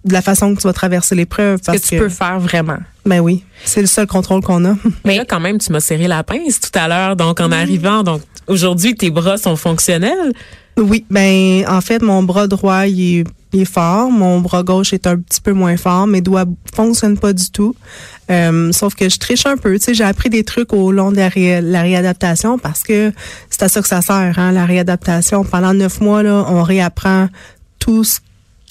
de 0.06 0.14
la 0.14 0.22
façon 0.22 0.54
que 0.54 0.62
tu 0.62 0.68
vas 0.68 0.74
traverser 0.74 1.16
l'épreuve. 1.16 1.60
Que 1.60 1.66
Parce 1.66 1.82
tu 1.82 1.98
peux 1.98 2.10
faire 2.10 2.40
vraiment. 2.40 2.80
Ben 3.06 3.20
oui, 3.20 3.44
c'est 3.66 3.82
le 3.82 3.88
seul 3.88 4.08
contrôle 4.08 4.42
qu'on 4.42 4.64
a. 4.66 4.76
Mais 5.04 5.18
là, 5.18 5.26
quand 5.28 5.40
même, 5.42 5.58
tu 5.58 5.72
m'as 5.74 5.82
serré 5.82 6.08
la 6.08 6.24
pince 6.24 6.60
tout 6.62 6.78
à 6.80 6.88
l'heure. 6.88 7.16
Donc, 7.16 7.42
en 7.42 7.52
arrivant, 7.52 8.02
donc 8.04 8.22
aujourd'hui, 8.48 8.96
tes 8.96 9.10
bras 9.10 9.38
sont 9.38 9.56
fonctionnels? 9.58 10.32
Oui, 10.78 11.06
ben 11.12 11.66
en 11.68 11.82
fait, 11.82 12.02
mon 12.02 12.24
bras 12.24 12.48
droit, 12.48 12.88
il 12.88 13.20
est, 13.20 13.24
il 13.52 13.62
est 13.62 13.66
fort. 13.66 14.10
Mon 14.10 14.40
bras 14.40 14.64
gauche 14.64 14.94
est 14.94 15.06
un 15.06 15.18
petit 15.18 15.42
peu 15.42 15.54
moins 15.54 15.78
fort. 15.78 16.08
Mes 16.08 16.22
doigts 16.22 16.46
fonctionnent 16.74 17.20
pas 17.20 17.34
du 17.34 17.52
tout. 17.52 17.76
Euh, 18.32 18.72
sauf 18.72 18.96
que 18.96 19.08
je 19.10 19.20
triche 19.20 19.46
un 19.46 19.58
peu. 19.58 19.78
Tu 19.78 19.84
sais, 19.86 19.94
j'ai 19.94 20.04
appris 20.06 20.30
des 20.30 20.44
trucs 20.44 20.74
au 20.74 20.92
long 20.92 21.12
de 21.12 21.18
la, 21.18 21.30
ré- 21.30 21.62
la 21.62 21.82
réadaptation 21.84 22.58
parce 22.58 22.82
que 22.82 23.12
c'est 23.50 23.62
à 23.64 23.70
ça 23.70 23.82
que 23.82 23.88
ça 23.88 24.02
sert, 24.02 24.40
hein, 24.40 24.52
la 24.52 24.66
réadaptation. 24.66 25.44
Pendant 25.44 25.74
neuf 25.74 26.00
mois, 26.02 26.24
là, 26.24 26.46
on 26.48 26.64
réapprend 26.64 27.28
tout 27.78 28.04
ce 28.04 28.20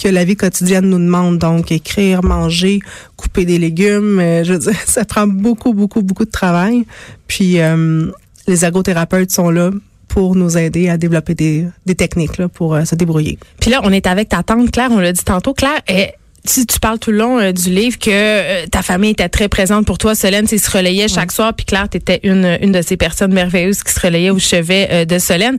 que 0.01 0.09
la 0.09 0.25
vie 0.25 0.37
quotidienne 0.37 0.87
nous 0.87 0.99
demande. 0.99 1.39
Donc, 1.39 1.73
écrire, 1.73 2.23
manger, 2.25 2.81
couper 3.17 3.45
des 3.45 3.59
légumes. 3.59 4.19
euh, 4.21 4.45
je 4.45 4.53
veux 4.53 4.59
dire, 4.59 4.81
ça 4.87 5.05
prend 5.05 5.27
beaucoup, 5.27 5.73
beaucoup, 5.75 6.03
beaucoup 6.03 6.25
de 6.25 6.31
travail. 6.31 6.85
Puis, 7.27 7.61
euh, 7.61 8.11
les 8.47 8.65
ergothérapeutes 8.65 9.31
sont 9.31 9.51
là 9.51 9.71
pour 10.09 10.37
nous 10.37 10.59
aider 10.59 10.91
à 10.91 10.99
développer 10.99 11.35
des, 11.35 11.95
techniques 11.95 12.37
là, 12.37 12.49
pour 12.49 12.75
euh, 12.75 12.85
se 12.85 12.95
débrouiller. 12.95 13.39
Puis 13.61 13.71
là, 13.71 13.81
on 13.83 13.93
est 13.93 14.07
avec 14.07 14.29
ta 14.29 14.43
tante 14.43 14.71
Claire, 14.71 14.91
on 14.91 14.99
l'a 14.99 15.13
dit 15.13 15.25
tantôt. 15.25 15.55
Claire, 15.55 15.81
eh, 15.89 16.09
tu, 16.47 16.67
tu 16.67 16.81
parles 16.81 16.99
tout 16.99 17.11
le 17.13 17.19
long 17.19 17.39
euh, 17.39 17.53
du 17.53 17.71
livre 17.71 17.99
que 17.99 18.11
euh, 18.11 18.67
ta 18.67 18.83
famille 18.83 19.11
était 19.11 19.29
très 19.29 19.49
présente 19.49 19.87
pour 19.87 19.99
toi. 19.99 20.15
Solène, 20.15 20.47
sais, 20.47 20.59
se 20.59 20.71
relayait 20.71 21.09
chaque 21.09 21.33
soir. 21.33 21.55
Puis 21.55 21.65
Claire, 21.67 21.89
tu 21.91 21.99
étais 21.99 22.21
une, 22.25 22.59
une 22.61 22.73
de 22.73 22.83
ces 22.83 22.97
personnes 22.97 23.33
merveilleuses 23.33 23.83
qui 23.83 23.93
se 23.93 24.01
relayait 24.01 24.31
au 24.31 24.39
chevet 24.39 24.89
euh, 24.91 25.05
de 25.05 25.19
Solène. 25.19 25.59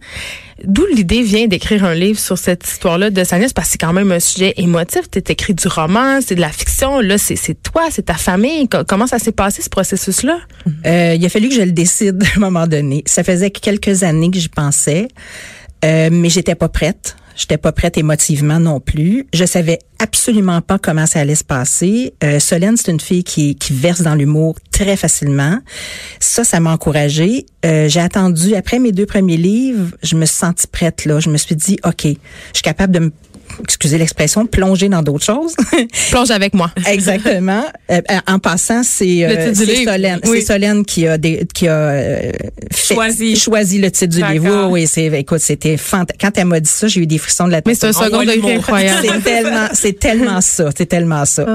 D'où 0.63 0.85
l'idée 0.93 1.23
vient 1.23 1.47
d'écrire 1.47 1.83
un 1.83 1.95
livre 1.95 2.19
sur 2.19 2.37
cette 2.37 2.65
histoire-là 2.67 3.09
de 3.09 3.23
sa 3.23 3.39
nièce, 3.39 3.51
parce 3.53 3.67
que 3.67 3.71
c'est 3.73 3.77
quand 3.79 3.91
même 3.91 4.11
un 4.11 4.19
sujet 4.19 4.53
émotif. 4.57 5.01
Tu 5.11 5.19
écrit 5.19 5.53
du 5.53 5.67
roman, 5.67 6.19
c'est 6.25 6.35
de 6.35 6.41
la 6.41 6.49
fiction. 6.51 6.99
Là, 7.01 7.17
c'est 7.17 7.35
c'est 7.35 7.55
toi, 7.61 7.83
c'est 7.89 8.03
ta 8.05 8.13
famille. 8.13 8.69
Co- 8.69 8.83
Comment 8.87 9.07
ça 9.07 9.19
s'est 9.19 9.31
passé, 9.31 9.61
ce 9.61 9.69
processus-là? 9.69 10.37
Euh, 10.85 11.15
il 11.17 11.25
a 11.25 11.29
fallu 11.29 11.49
que 11.49 11.55
je 11.55 11.61
le 11.61 11.71
décide 11.71 12.23
à 12.33 12.37
un 12.37 12.39
moment 12.39 12.67
donné. 12.67 13.03
Ça 13.07 13.23
faisait 13.23 13.49
quelques 13.51 14.03
années 14.03 14.29
que 14.31 14.37
j'y 14.37 14.47
pensais, 14.49 15.07
euh, 15.83 16.09
mais 16.11 16.29
j'étais 16.29 16.55
pas 16.55 16.69
prête. 16.69 17.15
J'étais 17.35 17.57
pas 17.57 17.71
prête 17.71 17.97
émotivement 17.97 18.59
non 18.59 18.79
plus. 18.79 19.27
Je 19.33 19.45
savais 19.45 19.79
absolument 19.99 20.61
pas 20.61 20.77
comment 20.77 21.05
ça 21.05 21.19
allait 21.19 21.35
se 21.35 21.43
passer. 21.43 22.13
Euh, 22.23 22.39
Solène, 22.39 22.77
c'est 22.77 22.91
une 22.91 22.99
fille 22.99 23.23
qui, 23.23 23.55
qui 23.55 23.73
verse 23.73 24.01
dans 24.01 24.15
l'humour 24.15 24.55
très 24.71 24.97
facilement. 24.97 25.59
Ça, 26.19 26.43
ça 26.43 26.59
m'a 26.59 26.71
encouragée. 26.71 27.45
Euh, 27.65 27.87
j'ai 27.87 28.01
attendu, 28.01 28.55
après 28.55 28.79
mes 28.79 28.91
deux 28.91 29.05
premiers 29.05 29.37
livres, 29.37 29.95
je 30.03 30.15
me 30.15 30.25
suis 30.25 30.37
sentie 30.37 30.67
prête 30.67 31.05
là. 31.05 31.19
Je 31.19 31.29
me 31.29 31.37
suis 31.37 31.55
dit, 31.55 31.77
OK, 31.85 32.03
je 32.03 32.09
suis 32.53 32.63
capable 32.63 32.93
de 32.93 32.99
me 32.99 33.11
excusez 33.63 33.97
l'expression, 33.97 34.45
plonger 34.45 34.89
dans 34.89 35.01
d'autres 35.01 35.25
choses. 35.25 35.55
Plonge 36.11 36.31
avec 36.31 36.53
moi. 36.53 36.71
Exactement. 36.87 37.63
Euh, 37.91 38.01
en 38.27 38.39
passant, 38.39 38.83
c'est 38.83 39.25
euh. 39.25 39.53
Solène, 39.53 40.19
Oui. 40.25 40.39
c'est 40.39 40.53
Solène 40.53 40.85
qui 40.85 41.07
a 41.07 41.17
des, 41.17 41.45
qui 41.53 41.67
a 41.67 41.77
euh, 41.77 42.31
fait- 42.71 42.95
Choisi. 42.95 43.35
choisi 43.35 43.79
le 43.79 43.91
titre 43.91 44.15
du 44.15 44.23
livre. 44.23 44.69
Oui, 44.69 44.87
c'est 44.87 45.05
écoute, 45.07 45.39
c'était 45.39 45.77
fantastique. 45.77 46.21
Quand 46.21 46.37
elle 46.37 46.45
m'a 46.45 46.59
dit 46.59 46.69
ça, 46.69 46.87
j'ai 46.87 47.01
eu 47.01 47.07
des 47.07 47.17
frissons 47.17 47.47
de 47.47 47.51
la 47.51 47.57
tête. 47.57 47.67
Mais 47.67 47.75
c'est 47.75 47.87
un 47.87 47.93
second 47.93 48.23
degré 48.23 48.55
incroyable. 48.55 49.07
C'est 49.07 49.23
tellement, 49.23 49.67
c'est 49.73 49.99
tellement 49.99 50.41
ça, 50.41 50.69
c'est 50.75 50.85
tellement 50.85 51.25
ça. 51.25 51.45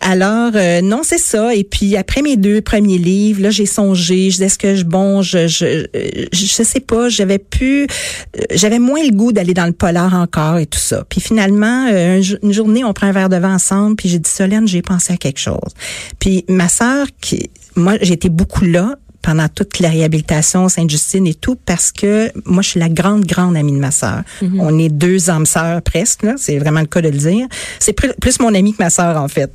Alors 0.00 0.52
euh, 0.54 0.80
non, 0.80 1.00
c'est 1.02 1.18
ça. 1.18 1.54
Et 1.54 1.64
puis 1.64 1.96
après 1.96 2.22
mes 2.22 2.36
deux 2.36 2.60
premiers 2.60 2.98
livres, 2.98 3.42
là, 3.42 3.50
j'ai 3.50 3.66
songé. 3.66 4.30
Je 4.30 4.36
disais 4.36 4.46
est-ce 4.46 4.58
que 4.58 4.74
je 4.74 4.84
bon, 4.84 5.22
je, 5.22 5.46
je, 5.46 5.64
euh, 5.64 5.86
je, 6.32 6.46
sais 6.46 6.80
pas. 6.80 7.08
J'avais 7.08 7.38
plus, 7.38 7.84
euh, 7.84 8.42
j'avais 8.52 8.78
moins 8.78 9.02
le 9.02 9.10
goût 9.10 9.32
d'aller 9.32 9.54
dans 9.54 9.66
le 9.66 9.72
polar 9.72 10.14
encore 10.14 10.58
et 10.58 10.66
tout 10.66 10.78
ça. 10.78 11.04
Puis 11.08 11.20
finalement, 11.20 11.47
euh, 11.90 12.18
un 12.18 12.20
jo- 12.20 12.36
une 12.42 12.52
journée, 12.52 12.84
on 12.84 12.92
prend 12.92 13.06
un 13.06 13.12
verre 13.12 13.28
de 13.28 13.36
vin 13.36 13.54
ensemble. 13.54 13.96
Puis 13.96 14.08
j'ai 14.08 14.18
dit 14.18 14.30
Solène, 14.30 14.66
j'ai 14.68 14.82
pensé 14.82 15.12
à 15.12 15.16
quelque 15.16 15.40
chose. 15.40 15.72
Puis 16.18 16.44
ma 16.48 16.68
sœur, 16.68 17.06
qui, 17.20 17.50
moi, 17.76 17.94
j'étais 18.00 18.28
beaucoup 18.28 18.64
là 18.64 18.96
pendant 19.22 19.48
toute 19.48 19.80
la 19.80 19.88
réhabilitation 19.90 20.68
Sainte-Justine 20.68 21.26
et 21.26 21.34
tout 21.34 21.56
parce 21.66 21.90
que 21.92 22.30
moi 22.44 22.62
je 22.62 22.68
suis 22.70 22.80
la 22.80 22.88
grande 22.88 23.24
grande 23.26 23.56
amie 23.56 23.72
de 23.72 23.78
ma 23.78 23.90
sœur. 23.90 24.22
On 24.60 24.78
est 24.78 24.88
deux 24.88 25.28
âmes 25.28 25.44
sœurs 25.44 25.82
presque 25.82 26.22
là, 26.22 26.34
c'est 26.38 26.56
vraiment 26.58 26.80
le 26.80 26.86
cas 26.86 27.02
de 27.02 27.08
le 27.08 27.18
dire. 27.18 27.46
C'est 27.80 27.92
plus, 27.92 28.38
mon 28.40 28.54
amie 28.54 28.72
que 28.74 28.82
ma 28.82 28.90
sœur 28.90 29.20
en 29.20 29.26
fait. 29.28 29.50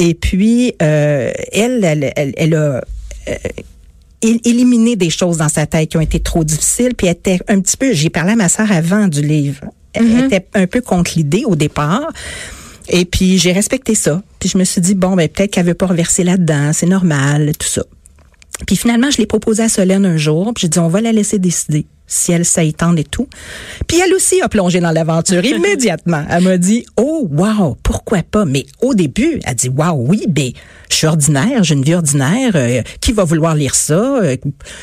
Et 0.00 0.14
puis 0.14 0.74
euh, 0.82 1.30
elle, 1.52 1.84
elle, 1.84 2.12
elle, 2.16 2.34
elle 2.36 2.54
a 2.54 2.58
euh, 3.28 3.34
é- 4.22 4.40
éliminé 4.44 4.96
des 4.96 5.10
choses 5.10 5.38
dans 5.38 5.48
sa 5.48 5.64
tête 5.66 5.90
qui 5.90 5.96
ont 5.96 6.00
été 6.02 6.18
trop 6.18 6.42
difficiles 6.42 6.94
puis 6.96 7.06
elle 7.06 7.12
était 7.14 7.38
un 7.48 7.60
petit 7.60 7.76
peu 7.76 7.92
j'ai 7.92 8.10
parlé 8.10 8.32
à 8.32 8.36
ma 8.36 8.48
sœur 8.48 8.70
avant 8.72 9.06
du 9.06 9.22
livre. 9.22 9.60
Elle 9.94 10.26
était 10.26 10.46
un 10.54 10.66
peu 10.66 10.80
contre 10.80 11.12
l'idée 11.16 11.44
au 11.46 11.56
départ. 11.56 12.10
Et 12.88 13.04
puis 13.04 13.38
j'ai 13.38 13.52
respecté 13.52 13.94
ça. 13.94 14.22
Puis 14.38 14.48
Puis 14.48 14.48
je 14.50 14.58
me 14.58 14.64
suis 14.64 14.80
dit, 14.80 14.94
bon, 14.94 15.16
ben 15.16 15.28
peut-être 15.28 15.50
qu'elle 15.52 15.66
veut 15.66 15.74
pas 15.74 15.86
reverser 15.86 16.24
là-dedans, 16.24 16.72
c'est 16.72 16.86
normal, 16.86 17.52
tout 17.58 17.68
ça. 17.68 17.82
Puis 18.66 18.76
finalement, 18.76 19.10
je 19.10 19.18
l'ai 19.18 19.26
proposé 19.26 19.62
à 19.62 19.68
Solène 19.68 20.04
un 20.04 20.16
jour, 20.16 20.52
puis 20.54 20.62
j'ai 20.62 20.68
dit, 20.68 20.78
on 20.78 20.88
va 20.88 21.00
la 21.00 21.12
laisser 21.12 21.38
décider 21.38 21.86
si 22.06 22.32
elle 22.32 22.44
s'étend 22.44 22.94
et 22.96 23.04
tout. 23.04 23.28
Puis 23.86 23.98
elle 24.04 24.12
aussi 24.14 24.40
a 24.42 24.48
plongé 24.48 24.80
dans 24.80 24.90
l'aventure 24.90 25.44
immédiatement. 25.44 26.24
Elle 26.30 26.44
m'a 26.44 26.58
dit 26.58 26.84
"Oh 26.96 27.28
wow, 27.30 27.76
pourquoi 27.82 28.22
pas? 28.22 28.44
Mais 28.44 28.66
au 28.82 28.94
début, 28.94 29.40
elle 29.44 29.54
dit 29.54 29.68
"Wow, 29.68 29.94
oui, 30.08 30.24
ben 30.28 30.50
je 30.90 30.96
suis 30.96 31.06
ordinaire, 31.06 31.64
j'ai 31.64 31.74
une 31.74 31.82
vie 31.82 31.94
ordinaire, 31.94 32.52
euh, 32.54 32.82
qui 33.00 33.12
va 33.12 33.24
vouloir 33.24 33.54
lire 33.54 33.74
ça? 33.74 34.18
Euh, 34.22 34.36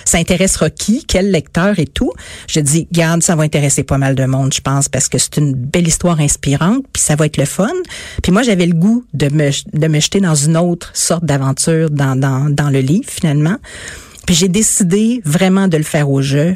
Ça 0.05 0.17
intéressera 0.17 0.69
qui? 0.69 1.05
Quel 1.07 1.31
lecteur 1.31 1.79
et 1.79 1.85
tout? 1.85 2.11
Je 2.47 2.59
dis 2.59 2.87
"Garde, 2.91 3.21
ça 3.23 3.35
va 3.35 3.43
intéresser 3.43 3.83
pas 3.83 3.97
mal 3.97 4.15
de 4.15 4.25
monde, 4.25 4.53
je 4.53 4.61
pense 4.61 4.89
parce 4.89 5.07
que 5.07 5.17
c'est 5.17 5.37
une 5.37 5.53
belle 5.53 5.87
histoire 5.87 6.19
inspirante, 6.19 6.83
puis 6.91 7.01
ça 7.01 7.15
va 7.15 7.25
être 7.27 7.37
le 7.37 7.45
fun." 7.45 7.69
Puis 8.23 8.31
moi, 8.31 8.43
j'avais 8.43 8.65
le 8.65 8.73
goût 8.73 9.05
de 9.13 9.29
me 9.33 9.49
de 9.73 9.87
me 9.87 9.99
jeter 9.99 10.19
dans 10.19 10.35
une 10.35 10.57
autre 10.57 10.91
sorte 10.93 11.23
d'aventure 11.25 11.89
dans 11.89 12.15
dans 12.15 12.49
dans 12.49 12.69
le 12.69 12.79
livre 12.79 13.09
finalement. 13.09 13.57
Puis 14.25 14.35
j'ai 14.35 14.47
décidé 14.49 15.21
vraiment 15.25 15.67
de 15.67 15.77
le 15.77 15.83
faire 15.83 16.09
au 16.09 16.21
jeu 16.21 16.55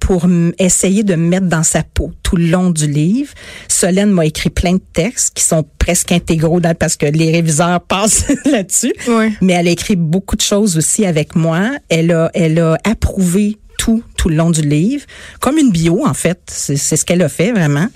pour 0.00 0.26
essayer 0.58 1.02
de 1.02 1.14
me 1.14 1.28
mettre 1.28 1.46
dans 1.46 1.62
sa 1.62 1.82
peau 1.82 2.12
tout 2.22 2.36
le 2.36 2.46
long 2.46 2.70
du 2.70 2.86
livre. 2.86 3.32
Solène 3.68 4.10
m'a 4.10 4.26
écrit 4.26 4.50
plein 4.50 4.74
de 4.74 4.82
textes 4.92 5.34
qui 5.34 5.42
sont 5.44 5.64
presque 5.78 6.12
intégraux 6.12 6.60
dans, 6.60 6.74
parce 6.74 6.96
que 6.96 7.06
les 7.06 7.30
réviseurs 7.30 7.80
passent 7.88 8.26
là-dessus. 8.44 8.94
Oui. 9.08 9.34
Mais 9.40 9.54
elle 9.54 9.68
a 9.68 9.70
écrit 9.70 9.96
beaucoup 9.96 10.36
de 10.36 10.42
choses 10.42 10.76
aussi 10.76 11.04
avec 11.04 11.36
moi. 11.36 11.70
Elle 11.88 12.12
a, 12.12 12.30
elle 12.34 12.58
a 12.58 12.78
approuvé 12.84 13.58
tout 13.78 14.02
tout 14.16 14.28
le 14.28 14.34
long 14.34 14.50
du 14.50 14.60
livre, 14.60 15.04
comme 15.40 15.56
une 15.56 15.70
bio 15.70 16.04
en 16.04 16.12
fait. 16.12 16.40
C'est 16.48 16.76
ce 16.76 17.04
qu'elle 17.04 17.22
a 17.22 17.28
fait 17.28 17.52
vraiment. 17.52 17.86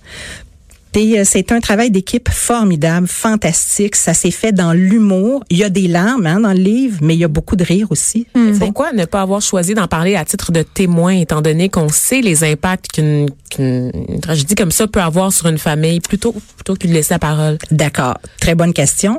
Puis 0.92 1.18
euh, 1.18 1.22
c'est 1.25 1.52
un 1.52 1.61
travail 1.61 1.90
d'équipe 1.90 2.28
formidable, 2.30 3.06
fantastique. 3.06 3.96
Ça 3.96 4.14
s'est 4.14 4.30
fait 4.30 4.52
dans 4.52 4.72
l'humour. 4.72 5.42
Il 5.50 5.56
y 5.56 5.64
a 5.64 5.70
des 5.70 5.88
larmes 5.88 6.26
hein, 6.26 6.40
dans 6.40 6.52
le 6.52 6.58
livre, 6.58 6.99
mais 7.00 7.14
il 7.14 7.20
y 7.20 7.25
a 7.25 7.28
beaucoup 7.28 7.56
de 7.56 7.64
rire 7.64 7.88
aussi. 7.90 8.26
Mm. 8.34 8.58
Pourquoi 8.58 8.92
ne 8.92 9.04
pas 9.04 9.22
avoir 9.22 9.40
choisi 9.40 9.75
d'en 9.75 9.88
parler 9.88 10.16
à 10.16 10.25
titre 10.25 10.52
de 10.52 10.62
témoin, 10.62 11.12
étant 11.12 11.40
donné 11.40 11.68
qu'on 11.68 11.88
sait 11.88 12.20
les 12.20 12.44
impacts 12.44 12.92
qu'une 12.92 13.28
qu'une 13.50 14.20
tragédie 14.20 14.54
comme 14.54 14.70
ça 14.70 14.87
peut 14.87 15.00
avoir 15.00 15.32
sur 15.32 15.49
une 15.49 15.58
famille, 15.58 16.00
plutôt 16.00 16.34
plutôt 16.56 16.76
que 16.76 16.87
de 16.87 16.92
laisser 16.92 17.14
la 17.14 17.18
parole? 17.18 17.58
D'accord, 17.70 18.18
très 18.40 18.54
bonne 18.54 18.72
question. 18.72 19.16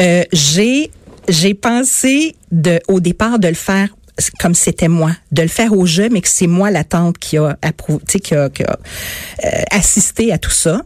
Euh, 0.00 0.24
j'ai 0.32 0.90
j'ai 1.28 1.54
pensé 1.54 2.34
de 2.50 2.80
au 2.88 3.00
départ 3.00 3.38
de 3.38 3.48
le 3.48 3.54
faire 3.54 3.88
comme 4.38 4.54
c'était 4.54 4.88
moi, 4.88 5.10
de 5.32 5.42
le 5.42 5.48
faire 5.48 5.72
au 5.72 5.86
jeu, 5.86 6.08
mais 6.10 6.20
que 6.20 6.28
c'est 6.28 6.46
moi 6.46 6.70
la 6.70 6.84
tante 6.84 7.18
qui 7.18 7.36
a 7.36 7.56
approuvé, 7.62 8.04
qui 8.04 8.34
a, 8.34 8.48
qui 8.48 8.62
a 8.62 8.78
euh, 9.44 9.48
assisté 9.70 10.32
à 10.32 10.38
tout 10.38 10.50
ça. 10.50 10.82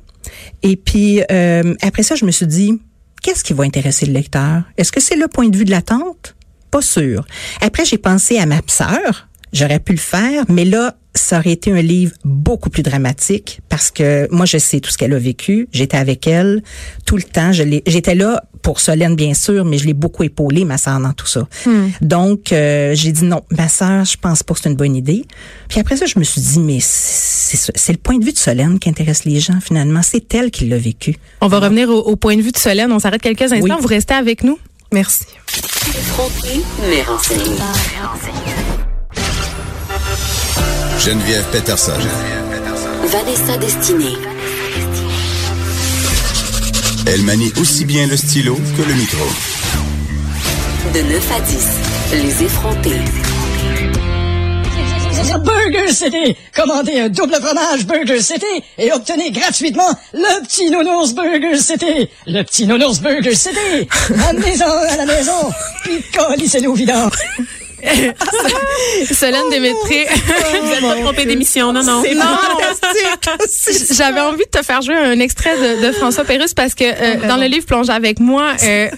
Et 0.63 0.77
puis 0.77 1.23
euh, 1.31 1.75
après 1.83 2.03
ça, 2.03 2.15
je 2.15 2.25
me 2.25 2.31
suis 2.31 2.47
dit, 2.47 2.81
qu'est-ce 3.23 3.45
qui 3.45 3.53
va 3.53 3.65
intéresser 3.65 4.07
le 4.07 4.13
lecteur? 4.13 4.63
Est-ce 4.77 4.93
que 4.93 5.01
c'est 5.01 5.17
le 5.17 5.29
point 5.29 5.49
de 5.49 5.57
vue 5.57 5.65
de 5.65 5.71
la 5.71 5.83
tante 5.83 6.37
Pas 6.71 6.83
sûr. 6.83 7.27
Après, 7.61 7.85
j'ai 7.85 7.99
pensé 7.99 8.39
à 8.39 8.47
ma 8.47 8.61
sœur. 8.67 9.28
J'aurais 9.53 9.81
pu 9.81 9.93
le 9.93 9.99
faire, 9.99 10.45
mais 10.49 10.65
là, 10.65 10.95
ça 11.15 11.39
aurait 11.39 11.53
été 11.53 11.73
un 11.73 11.83
livre 11.83 12.13
beaucoup 12.25 12.71
plus 12.71 12.83
dramatique 12.83 13.61
parce 13.69 13.91
que 13.91 14.29
moi, 14.31 14.47
je 14.47 14.59
sais 14.59 14.81
tout 14.81 14.91
ce 14.91 14.97
qu'elle 14.97 15.13
a 15.13 15.19
vécu. 15.19 15.69
J'étais 15.73 15.97
avec 15.97 16.27
elle 16.27 16.63
tout 17.07 17.17
le 17.17 17.23
temps. 17.23 17.53
J'étais 17.53 18.15
là 18.15 18.43
pour 18.63 18.81
Solène, 18.81 19.17
bien 19.17 19.35
sûr, 19.35 19.65
mais 19.65 19.79
je 19.79 19.87
l'ai 19.87 19.95
beaucoup 19.95 20.23
épaulée, 20.23 20.65
ma 20.65 20.79
sœur, 20.79 21.01
dans 21.01 21.13
tout 21.13 21.27
ça. 21.27 21.49
Hmm. 21.67 21.89
Donc, 22.01 22.53
euh, 22.53 22.95
j'ai 22.95 23.13
dit 23.13 23.25
non, 23.25 23.43
ma 23.51 23.69
sœur, 23.69 24.05
je 24.05 24.17
pense 24.17 24.43
pas 24.43 24.55
que 24.55 24.61
c'est 24.63 24.69
une 24.69 24.77
bonne 24.77 24.97
idée. 24.97 25.25
Puis 25.69 25.81
après 25.81 25.97
ça, 25.97 26.07
je 26.07 26.19
me 26.19 26.25
suis 26.25 26.41
dit, 26.41 26.61
mais 26.61 26.79
c'est 26.81 27.93
le 27.93 27.99
point 27.99 28.19
de 28.19 28.25
vue 28.25 28.33
de 28.33 28.39
Solène 28.39 28.79
qui 28.79 28.89
intéresse 28.89 29.25
les 29.25 29.41
gens, 29.41 29.61
finalement. 29.61 30.03
C'est 30.03 30.35
elle 30.35 30.51
qui 30.51 30.67
l'a 30.67 30.79
vécu. 30.79 31.17
On 31.41 31.49
va 31.49 31.61
revenir 31.61 31.89
au, 31.89 32.01
au, 32.01 32.17
point 32.17 32.37
de 32.37 32.43
vue 32.43 32.53
de 32.53 32.59
Solène. 32.59 32.93
On 32.93 32.99
s'arrête 32.99 33.23
quelques 33.23 33.43
instants. 33.43 33.59
Oui. 33.63 33.71
Vous 33.81 33.87
restez 33.87 34.15
avec 34.15 34.45
nous. 34.45 34.59
Merci. 34.93 35.27
Mais 40.99 41.13
renseigné. 41.13 41.21
Geneviève 41.21 41.45
Peterson. 41.53 41.93
Vanessa 43.05 43.57
Destinée. 43.59 44.17
Elle 47.07 47.23
manie 47.23 47.53
aussi 47.61 47.85
bien 47.85 48.07
le 48.07 48.17
stylo 48.17 48.57
que 48.77 48.83
le 48.83 48.95
micro. 48.95 49.25
De 50.95 51.01
9 51.01 51.33
à 51.33 51.41
10, 51.41 51.67
les 52.13 52.45
effrontés. 52.45 53.01
Burger 55.39 55.93
City! 55.93 56.37
Commandez 56.55 57.01
un 57.01 57.09
double 57.09 57.35
fromage 57.35 57.87
Burger 57.87 58.21
City 58.21 58.47
et 58.79 58.93
obtenez 58.93 59.31
gratuitement 59.31 59.91
le 60.13 60.43
petit 60.45 60.71
nounours 60.71 61.13
Burger 61.15 61.59
City! 61.59 62.09
Le 62.27 62.43
petit 62.43 62.67
nounours 62.67 63.01
Burger 63.01 63.35
City! 63.35 63.89
Amenez-en 64.29 64.71
à 64.71 64.97
la 64.97 65.07
maison, 65.07 65.51
puis 65.83 66.03
collissez-le 66.17 66.69
au 66.69 66.75
vidange! 66.75 67.13
Solène 69.13 69.49
Démétré. 69.51 70.07
Vous 70.63 70.69
n'êtes 70.69 70.81
pas 70.81 70.95
trompé 71.03 71.25
d'émission, 71.25 71.73
non, 71.73 71.83
non. 71.83 72.03
C'est 72.05 72.15
Non. 72.15 72.23
fantastique. 72.25 73.87
J'avais 73.97 74.21
envie 74.21 74.45
de 74.45 74.59
te 74.59 74.65
faire 74.65 74.83
jouer 74.83 74.97
un 74.97 75.19
extrait 75.21 75.57
de, 75.57 75.87
de 75.87 75.93
François 75.93 76.25
Pérusse 76.25 76.55
parce 76.55 76.75
que 76.75 76.85
euh, 76.85 77.29
dans 77.29 77.37
le 77.37 77.47
livre 77.47 77.67
Plonge 77.67 77.91
avec 77.91 78.21
moi, 78.21 78.53
euh, 78.63 78.89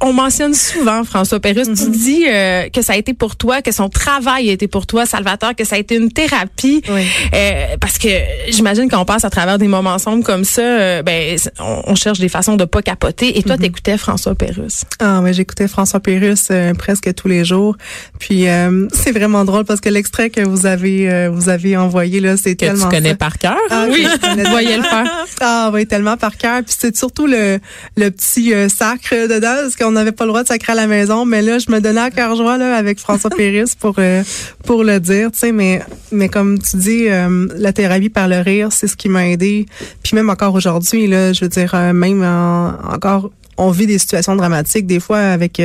on- 0.00 0.08
on 0.08 0.12
mentionne 0.12 0.54
souvent 0.54 1.04
François 1.04 1.38
Pérusse. 1.40 1.68
Tu 1.68 1.90
dis 1.90 2.24
euh, 2.28 2.68
que 2.70 2.82
ça 2.82 2.94
a 2.94 2.96
été 2.96 3.14
pour 3.14 3.36
toi, 3.36 3.62
que 3.62 3.72
son 3.72 3.88
travail 3.88 4.48
a 4.50 4.52
été 4.52 4.66
pour 4.68 4.86
toi, 4.86 5.06
Salvatore, 5.06 5.54
que 5.54 5.64
ça 5.64 5.76
a 5.76 5.78
été 5.78 5.94
une 5.96 6.10
thérapie. 6.10 6.82
Oui. 6.90 7.02
Euh, 7.34 7.76
parce 7.80 7.98
que 7.98 8.08
j'imagine 8.48 8.88
qu'on 8.90 9.04
passe 9.04 9.24
à 9.24 9.30
travers 9.30 9.58
des 9.58 9.68
moments 9.68 9.98
sombres 9.98 10.24
comme 10.24 10.44
ça, 10.44 10.62
euh, 10.62 11.02
ben 11.02 11.36
on, 11.60 11.82
on 11.86 11.94
cherche 11.94 12.18
des 12.18 12.28
façons 12.28 12.56
de 12.56 12.64
pas 12.64 12.82
capoter. 12.82 13.38
Et 13.38 13.42
toi, 13.42 13.56
t'écoutais 13.58 13.98
François 13.98 14.34
Pérusse. 14.34 14.84
Ah 15.00 15.20
ouais, 15.20 15.32
j'écoutais 15.32 15.68
François 15.68 16.00
Pérusse 16.00 16.48
euh, 16.50 16.74
presque 16.74 17.12
tous 17.14 17.28
les 17.28 17.44
jours. 17.44 17.76
Puis 18.18 18.48
euh, 18.48 18.88
c'est 18.92 19.12
vraiment 19.12 19.44
drôle 19.44 19.64
parce 19.64 19.80
que 19.80 19.88
l'extrait 19.88 20.30
que 20.30 20.40
vous 20.40 20.66
avez 20.66 21.10
euh, 21.10 21.30
vous 21.30 21.48
avez 21.48 21.76
envoyé 21.76 22.20
là, 22.20 22.36
c'est 22.36 22.54
tellement 22.54 22.88
tu 22.88 22.94
connais 22.96 23.10
ça. 23.10 23.16
par 23.16 23.38
cœur. 23.38 23.56
Ah, 23.70 23.86
Oui, 23.90 24.06
vous 24.22 24.50
voyez 24.50 24.76
le 24.76 24.82
faire. 24.82 25.26
Ah 25.40 25.70
oui, 25.72 25.86
tellement 25.86 26.16
par 26.16 26.36
cœur. 26.36 26.62
Puis 26.64 26.74
c'est 26.78 26.96
surtout 26.96 27.26
le, 27.26 27.58
le 27.96 28.10
petit 28.10 28.52
euh, 28.54 28.68
sacre 28.68 29.14
dedans, 29.28 29.54
parce 29.62 29.76
qu'on 29.88 29.92
n'avait 29.92 30.12
pas 30.12 30.24
le 30.24 30.28
droit 30.30 30.42
de 30.42 30.48
sacrer 30.48 30.72
à 30.72 30.76
la 30.76 30.86
maison. 30.86 31.24
Mais 31.24 31.40
là, 31.42 31.58
je 31.58 31.70
me 31.70 31.80
donnais 31.80 32.00
à 32.00 32.10
cœur 32.10 32.36
joie 32.36 32.58
là, 32.58 32.76
avec 32.76 32.98
François 32.98 33.30
Péris 33.30 33.72
pour 33.78 33.94
euh, 33.98 34.22
pour 34.64 34.84
le 34.84 35.00
dire. 35.00 35.30
Tu 35.32 35.38
sais, 35.38 35.52
mais 35.52 35.80
mais 36.12 36.28
comme 36.28 36.58
tu 36.58 36.76
dis, 36.76 37.08
euh, 37.08 37.46
la 37.56 37.72
thérapie 37.72 38.10
par 38.10 38.28
le 38.28 38.38
rire, 38.40 38.68
c'est 38.72 38.86
ce 38.86 38.96
qui 38.96 39.08
m'a 39.08 39.28
aidé. 39.28 39.66
Puis 40.02 40.14
même 40.14 40.28
encore 40.30 40.54
aujourd'hui, 40.54 41.06
là, 41.06 41.32
je 41.32 41.44
veux 41.44 41.48
dire, 41.48 41.72
euh, 41.74 41.92
même 41.92 42.22
en- 42.22 42.74
encore, 42.92 43.30
on 43.56 43.70
vit 43.70 43.86
des 43.86 43.98
situations 43.98 44.36
dramatiques 44.36 44.86
des 44.86 45.00
fois 45.00 45.18
avec. 45.20 45.54
tu 45.54 45.62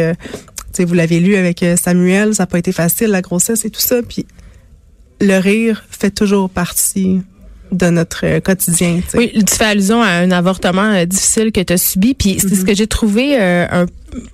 sais, 0.72 0.86
vous 0.86 0.94
l'avez 0.96 1.20
lu 1.20 1.36
avec 1.36 1.64
Samuel, 1.82 2.34
ça 2.34 2.44
n'a 2.44 2.48
pas 2.48 2.58
été 2.60 2.72
facile, 2.72 3.08
la 3.10 3.22
grossesse 3.22 3.66
et 3.66 3.70
tout 3.70 3.82
ça. 3.82 3.98
Puis 4.08 4.26
le 5.22 5.38
rire 5.38 5.84
fait 5.92 6.10
toujours 6.10 6.50
partie 6.50 7.22
de 7.72 7.90
notre 7.90 8.40
quotidien. 8.40 9.00
tu 9.04 9.10
sais. 9.10 9.18
Oui, 9.18 9.32
tu 9.46 9.56
fais 9.56 9.66
allusion 9.66 10.02
à 10.02 10.08
un 10.10 10.30
avortement 10.32 10.92
euh, 10.94 11.06
difficile 11.06 11.52
que 11.52 11.62
tu 11.62 11.74
as 11.74 11.78
subi, 11.78 12.14
puis 12.14 12.38
c'est 12.40 12.54
ce 12.56 12.66
que 12.66 12.76
j'ai 12.76 12.86
trouvé 12.88 13.36
euh, 13.40 13.66
un 13.72 13.86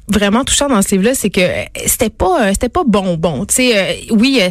vraiment 0.08 0.44
touchant 0.44 0.68
dans 0.68 0.82
ce 0.82 0.90
livre-là, 0.92 1.14
c'est 1.16 1.30
que 1.30 1.42
euh, 1.42 1.64
c'était 1.86 2.10
pas 2.10 2.46
euh, 2.46 2.50
c'était 2.52 2.70
pas 2.70 2.84
bonbon. 2.86 3.46
Tu 3.46 3.56
sais, 3.56 3.78
euh, 3.78 3.94
oui, 4.12 4.40
euh, 4.42 4.50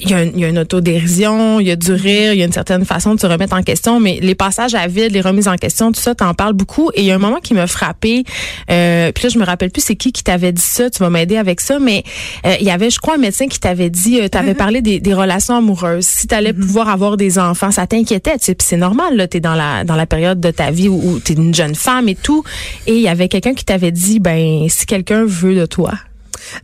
il 0.00 0.10
y, 0.10 0.14
a 0.14 0.18
un- 0.18 0.24
il 0.24 0.38
y 0.38 0.44
a 0.44 0.48
une 0.48 0.58
autodérision, 0.58 1.60
il 1.60 1.66
y 1.66 1.70
a 1.70 1.76
du 1.76 1.92
rire, 1.92 2.32
il 2.32 2.38
y 2.38 2.42
a 2.42 2.46
une 2.46 2.52
certaine 2.52 2.84
façon 2.84 3.14
de 3.14 3.20
se 3.20 3.26
remettre 3.26 3.54
en 3.56 3.62
question, 3.62 4.00
mais 4.00 4.18
les 4.20 4.34
passages 4.34 4.74
à 4.74 4.86
vide, 4.86 5.12
les 5.12 5.20
remises 5.20 5.48
en 5.48 5.56
question, 5.56 5.92
tout 5.92 6.00
ça, 6.00 6.14
t'en 6.14 6.34
parles 6.34 6.52
beaucoup. 6.54 6.90
Et 6.94 7.00
il 7.02 7.06
y 7.06 7.10
a 7.10 7.14
un 7.14 7.18
moment 7.18 7.40
qui 7.40 7.54
m'a 7.54 7.66
frappé. 7.66 8.24
Euh, 8.70 9.12
puis 9.12 9.24
là, 9.24 9.28
je 9.30 9.38
me 9.38 9.44
rappelle 9.44 9.70
plus 9.70 9.82
c'est 9.82 9.96
qui 9.96 10.12
qui 10.12 10.22
t'avait 10.22 10.52
dit 10.52 10.62
ça. 10.62 10.90
Tu 10.90 10.98
vas 10.98 11.10
m'aider 11.10 11.36
avec 11.36 11.60
ça, 11.60 11.78
mais 11.78 12.02
euh, 12.46 12.54
il 12.60 12.66
y 12.66 12.70
avait, 12.70 12.90
je 12.90 12.98
crois, 12.98 13.14
un 13.14 13.18
médecin 13.18 13.46
qui 13.48 13.58
t'avait 13.60 13.90
dit, 13.90 14.20
euh, 14.20 14.28
t'avais 14.28 14.54
parlé 14.54 14.82
des, 14.82 15.00
des 15.00 15.14
relations 15.14 15.54
amoureuses. 15.56 16.06
Si 16.06 16.26
t'allais 16.26 16.52
pouvoir 16.52 16.88
avoir 16.88 17.16
des 17.16 17.38
enfants, 17.38 17.70
ça 17.70 17.86
t'inquiétait. 17.86 18.38
Tu 18.38 18.44
sais, 18.46 18.54
puis 18.54 18.66
c'est 18.68 18.76
normal. 18.76 19.16
Là, 19.16 19.26
t'es 19.28 19.40
dans 19.40 19.54
la 19.54 19.84
dans 19.84 19.96
la 19.96 20.06
période 20.06 20.40
de 20.40 20.50
ta 20.50 20.70
vie 20.70 20.88
où, 20.88 21.00
où 21.12 21.18
t'es 21.20 21.34
une 21.34 21.54
jeune 21.54 21.74
femme 21.74 22.08
et 22.08 22.14
tout. 22.14 22.44
Et 22.86 22.94
il 22.94 23.00
y 23.00 23.08
avait 23.08 23.28
quelqu'un 23.28 23.54
qui 23.54 23.64
t'avait 23.64 23.92
dit, 23.92 24.20
ben 24.20 24.67
si 24.68 24.86
quelqu'un 24.86 25.24
veut 25.24 25.54
de 25.54 25.66
toi? 25.66 25.92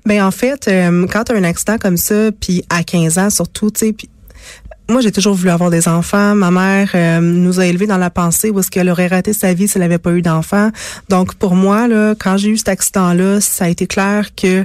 Ben 0.06 0.22
en 0.22 0.30
fait, 0.30 0.68
euh, 0.68 1.06
quand 1.10 1.24
tu 1.24 1.32
as 1.32 1.36
un 1.36 1.44
accident 1.44 1.78
comme 1.78 1.96
ça, 1.96 2.30
puis 2.32 2.64
à 2.70 2.84
15 2.84 3.18
ans 3.18 3.30
surtout, 3.30 3.70
tu 3.70 3.88
sais, 3.88 3.94
moi 4.88 5.00
j'ai 5.00 5.12
toujours 5.12 5.34
voulu 5.34 5.50
avoir 5.50 5.70
des 5.70 5.88
enfants. 5.88 6.34
Ma 6.34 6.50
mère 6.50 6.90
euh, 6.94 7.20
nous 7.20 7.60
a 7.60 7.66
élevés 7.66 7.86
dans 7.86 7.96
la 7.96 8.10
pensée 8.10 8.50
où 8.50 8.60
est-ce 8.60 8.70
qu'elle 8.70 8.90
aurait 8.90 9.06
raté 9.06 9.32
sa 9.32 9.54
vie 9.54 9.66
si 9.66 9.78
elle 9.78 9.82
n'avait 9.82 9.98
pas 9.98 10.12
eu 10.12 10.22
d'enfants. 10.22 10.70
Donc 11.08 11.34
pour 11.34 11.54
moi 11.54 11.88
là, 11.88 12.14
quand 12.18 12.36
j'ai 12.36 12.50
eu 12.50 12.56
cet 12.56 12.68
accident-là, 12.68 13.40
ça 13.40 13.64
a 13.64 13.68
été 13.68 13.86
clair 13.86 14.34
que 14.34 14.64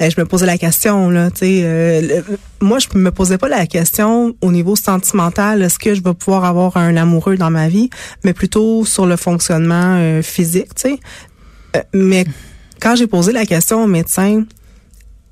euh, 0.00 0.10
je 0.10 0.20
me 0.20 0.24
posais 0.24 0.46
la 0.46 0.58
question 0.58 1.10
là, 1.10 1.28
euh, 1.42 2.22
moi 2.60 2.78
je 2.78 2.88
me 2.96 3.10
posais 3.10 3.38
pas 3.38 3.48
la 3.48 3.66
question 3.66 4.34
au 4.40 4.52
niveau 4.52 4.76
sentimental, 4.76 5.62
est-ce 5.62 5.78
que 5.78 5.94
je 5.94 6.02
vais 6.02 6.14
pouvoir 6.14 6.44
avoir 6.44 6.76
un 6.76 6.96
amoureux 6.96 7.36
dans 7.36 7.50
ma 7.50 7.68
vie, 7.68 7.90
mais 8.24 8.32
plutôt 8.32 8.84
sur 8.84 9.06
le 9.06 9.16
fonctionnement 9.16 10.20
physique, 10.22 10.68
sais. 10.76 10.98
Mais 11.92 12.24
quand 12.80 12.94
j'ai 12.96 13.06
posé 13.06 13.32
la 13.32 13.46
question 13.46 13.82
au 13.84 13.86
médecin, 13.86 14.44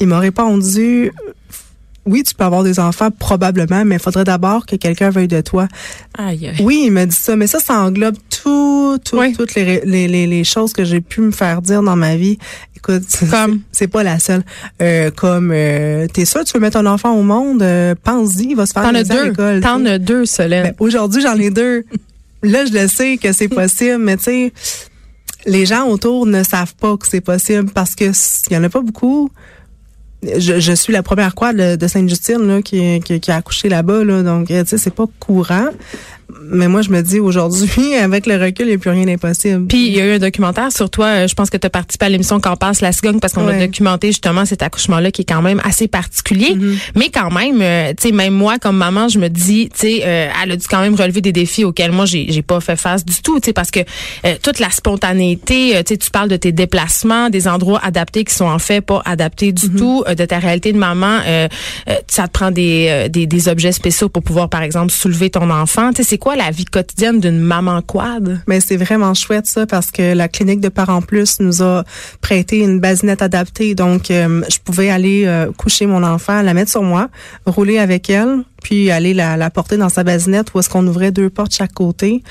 il 0.00 0.06
m'a 0.08 0.18
répondu 0.18 1.10
oui, 2.08 2.22
tu 2.22 2.36
peux 2.36 2.44
avoir 2.44 2.62
des 2.62 2.78
enfants 2.78 3.10
probablement, 3.10 3.84
mais 3.84 3.96
il 3.96 4.00
faudrait 4.00 4.22
d'abord 4.22 4.64
que 4.64 4.76
quelqu'un 4.76 5.10
veuille 5.10 5.26
de 5.26 5.40
toi. 5.40 5.66
Aïe, 6.16 6.46
aïe. 6.46 6.54
Oui, 6.62 6.82
il 6.86 6.92
m'a 6.92 7.04
dit 7.04 7.16
ça, 7.16 7.34
mais 7.34 7.48
ça, 7.48 7.58
ça 7.58 7.80
englobe 7.80 8.14
tout, 8.30 8.96
tout 9.04 9.18
Oui. 9.18 9.32
toutes 9.32 9.56
les, 9.56 9.64
ré- 9.64 9.82
les, 9.84 10.06
les, 10.06 10.28
les 10.28 10.44
choses 10.44 10.72
que 10.72 10.84
j'ai 10.84 11.00
pu 11.00 11.20
me 11.20 11.32
faire 11.32 11.62
dire 11.62 11.82
dans 11.82 11.96
ma 11.96 12.14
vie. 12.14 12.38
Écoute, 12.76 13.02
c'est- 13.08 13.28
Comme? 13.28 13.58
c'est 13.72 13.88
pas 13.88 14.04
la 14.04 14.20
seule. 14.20 14.44
Euh, 14.80 15.10
comme, 15.10 15.50
euh, 15.52 16.06
t'es 16.06 16.24
sûr, 16.26 16.44
tu 16.44 16.52
veux 16.52 16.60
mettre 16.60 16.76
un 16.76 16.86
enfant 16.86 17.12
au 17.12 17.24
monde, 17.24 17.60
euh, 17.62 17.96
pense-y, 18.00 18.50
il 18.50 18.54
va 18.54 18.66
se 18.66 18.72
faire 18.72 18.84
T'en 18.84 18.94
as 18.94 19.02
deux. 19.02 19.32
T'en 19.60 19.84
as 19.84 19.98
deux, 19.98 20.26
Solène. 20.26 20.62
Ben, 20.62 20.74
Aujourd'hui, 20.78 21.22
j'en 21.22 21.34
ai 21.36 21.50
deux. 21.50 21.84
Là, 22.44 22.66
je 22.66 22.72
le 22.72 22.86
sais 22.86 23.16
que 23.16 23.32
c'est 23.32 23.48
possible, 23.62 23.98
mais 23.98 24.16
tu 24.16 24.22
sais, 24.22 24.52
les 25.46 25.64
gens 25.64 25.88
autour 25.88 26.26
ne 26.26 26.42
savent 26.42 26.74
pas 26.74 26.96
que 26.96 27.06
c'est 27.06 27.20
possible 27.20 27.70
parce 27.72 27.94
que 27.94 28.10
il 28.50 28.52
y 28.52 28.56
en 28.56 28.64
a 28.64 28.68
pas 28.68 28.80
beaucoup. 28.80 29.30
Je, 30.38 30.60
je 30.60 30.72
suis 30.72 30.92
la 30.92 31.02
première 31.02 31.34
quoi 31.34 31.52
de, 31.52 31.76
de 31.76 31.86
Sainte-Justine 31.86 32.62
qui, 32.62 33.00
qui, 33.00 33.20
qui 33.20 33.30
a 33.30 33.36
accouché 33.36 33.68
là-bas, 33.68 34.04
là, 34.04 34.22
donc 34.22 34.50
euh, 34.50 34.62
tu 34.64 34.70
sais, 34.70 34.78
c'est 34.78 34.94
pas 34.94 35.06
courant. 35.20 35.68
Mais 36.50 36.66
moi, 36.66 36.82
je 36.82 36.90
me 36.90 37.02
dis 37.02 37.20
aujourd'hui, 37.20 37.94
avec 38.02 38.26
le 38.26 38.34
recul, 38.36 38.66
il 38.66 38.70
n'y 38.70 38.74
a 38.74 38.78
plus 38.78 38.90
rien 38.90 39.04
d'impossible. 39.04 39.66
Puis 39.68 39.86
il 39.86 39.92
y 39.96 40.00
a 40.00 40.06
eu 40.06 40.14
un 40.16 40.18
documentaire 40.18 40.72
sur 40.72 40.90
toi. 40.90 41.06
euh, 41.06 41.28
Je 41.28 41.34
pense 41.34 41.50
que 41.50 41.56
tu 41.56 41.66
as 41.66 41.70
participé 41.70 42.06
à 42.06 42.08
l'émission 42.08 42.40
Quand 42.40 42.56
passe 42.56 42.80
la 42.80 42.90
cigogne 42.90 43.20
parce 43.20 43.32
qu'on 43.32 43.46
a 43.46 43.52
Ouais. 43.52 43.66
documenté 43.66 44.08
justement 44.08 44.44
cet 44.44 44.62
accouchement-là 44.62 45.12
qui 45.12 45.22
est 45.22 45.24
quand 45.24 45.40
même 45.40 45.60
assez 45.64 45.86
particulier. 45.86 46.54
Mm-hmm. 46.56 46.76
Mais 46.96 47.10
quand 47.10 47.30
même, 47.30 47.60
euh, 47.62 47.92
tu 47.96 48.08
sais, 48.08 48.12
même 48.12 48.34
moi 48.34 48.58
comme 48.58 48.76
maman, 48.76 49.06
je 49.08 49.20
me 49.20 49.28
dis, 49.28 49.68
tu 49.72 49.78
sais, 49.78 50.02
euh, 50.04 50.28
elle 50.42 50.50
a 50.50 50.56
dû 50.56 50.66
quand 50.68 50.80
même 50.80 50.96
relever 50.96 51.20
des 51.20 51.32
défis 51.32 51.64
auxquels 51.64 51.92
moi 51.92 52.06
j'ai 52.06 52.42
pas 52.42 52.58
fait 52.60 52.76
face 52.76 53.04
du 53.04 53.22
tout. 53.22 53.38
Tu 53.38 53.46
sais, 53.46 53.52
parce 53.52 53.70
que 53.70 53.80
euh, 54.24 54.34
toute 54.42 54.58
la 54.58 54.70
spontanéité, 54.70 55.74
tu 55.86 55.94
sais, 55.94 55.96
tu 55.96 56.10
parles 56.10 56.28
de 56.28 56.36
tes 56.36 56.50
déplacements, 56.52 57.30
des 57.30 57.46
endroits 57.46 57.80
adaptés 57.84 58.24
qui 58.24 58.34
sont 58.34 58.46
en 58.46 58.58
fait 58.58 58.80
pas 58.80 59.00
adaptés 59.04 59.52
du 59.52 59.66
Mm-hmm. 59.68 59.76
tout, 59.78 60.04
euh, 60.08 60.14
de 60.16 60.24
ta 60.24 60.38
réalité 60.38 60.72
de 60.72 60.78
maman. 60.78 61.20
euh, 61.26 61.48
euh, 61.88 61.94
ça 62.08 62.26
te 62.26 62.32
prend 62.32 62.50
des, 62.50 62.86
euh, 62.88 63.08
des 63.08 63.48
objets 63.48 63.72
spéciaux 63.72 64.08
pour 64.08 64.22
pouvoir 64.22 64.48
par 64.48 64.62
exemple 64.62 64.92
soulever 64.92 65.30
ton 65.30 65.50
enfant. 65.50 65.90
Tu 65.90 65.96
sais, 65.98 66.10
c'est 66.10 66.18
quoi 66.18 66.36
la 66.36 66.50
vie 66.50 66.64
quotidienne 66.64 67.20
d'une 67.20 67.38
maman 67.38 67.82
quad? 67.82 68.40
Mais 68.46 68.60
c'est 68.60 68.76
vraiment 68.76 69.14
chouette 69.14 69.46
ça 69.46 69.66
parce 69.66 69.90
que 69.90 70.14
la 70.14 70.28
clinique 70.28 70.60
de 70.60 70.68
Parents 70.68 71.02
Plus 71.02 71.40
nous 71.40 71.62
a 71.62 71.84
prêté 72.20 72.58
une 72.58 72.80
basinette 72.80 73.22
adaptée. 73.22 73.74
Donc, 73.74 74.06
je 74.08 74.58
pouvais 74.64 74.90
aller 74.90 75.46
coucher 75.56 75.86
mon 75.86 76.02
enfant, 76.02 76.42
la 76.42 76.54
mettre 76.54 76.70
sur 76.70 76.82
moi, 76.82 77.08
rouler 77.46 77.78
avec 77.78 78.10
elle, 78.10 78.42
puis 78.62 78.90
aller 78.90 79.14
la, 79.14 79.50
porter 79.50 79.76
dans 79.76 79.88
sa 79.88 80.04
basinette 80.04 80.54
où 80.54 80.58
est-ce 80.58 80.68
qu'on 80.68 80.86
ouvrait 80.86 81.12
deux 81.12 81.30
portes 81.30 81.54
chaque 81.54 81.72
côté 81.72 82.22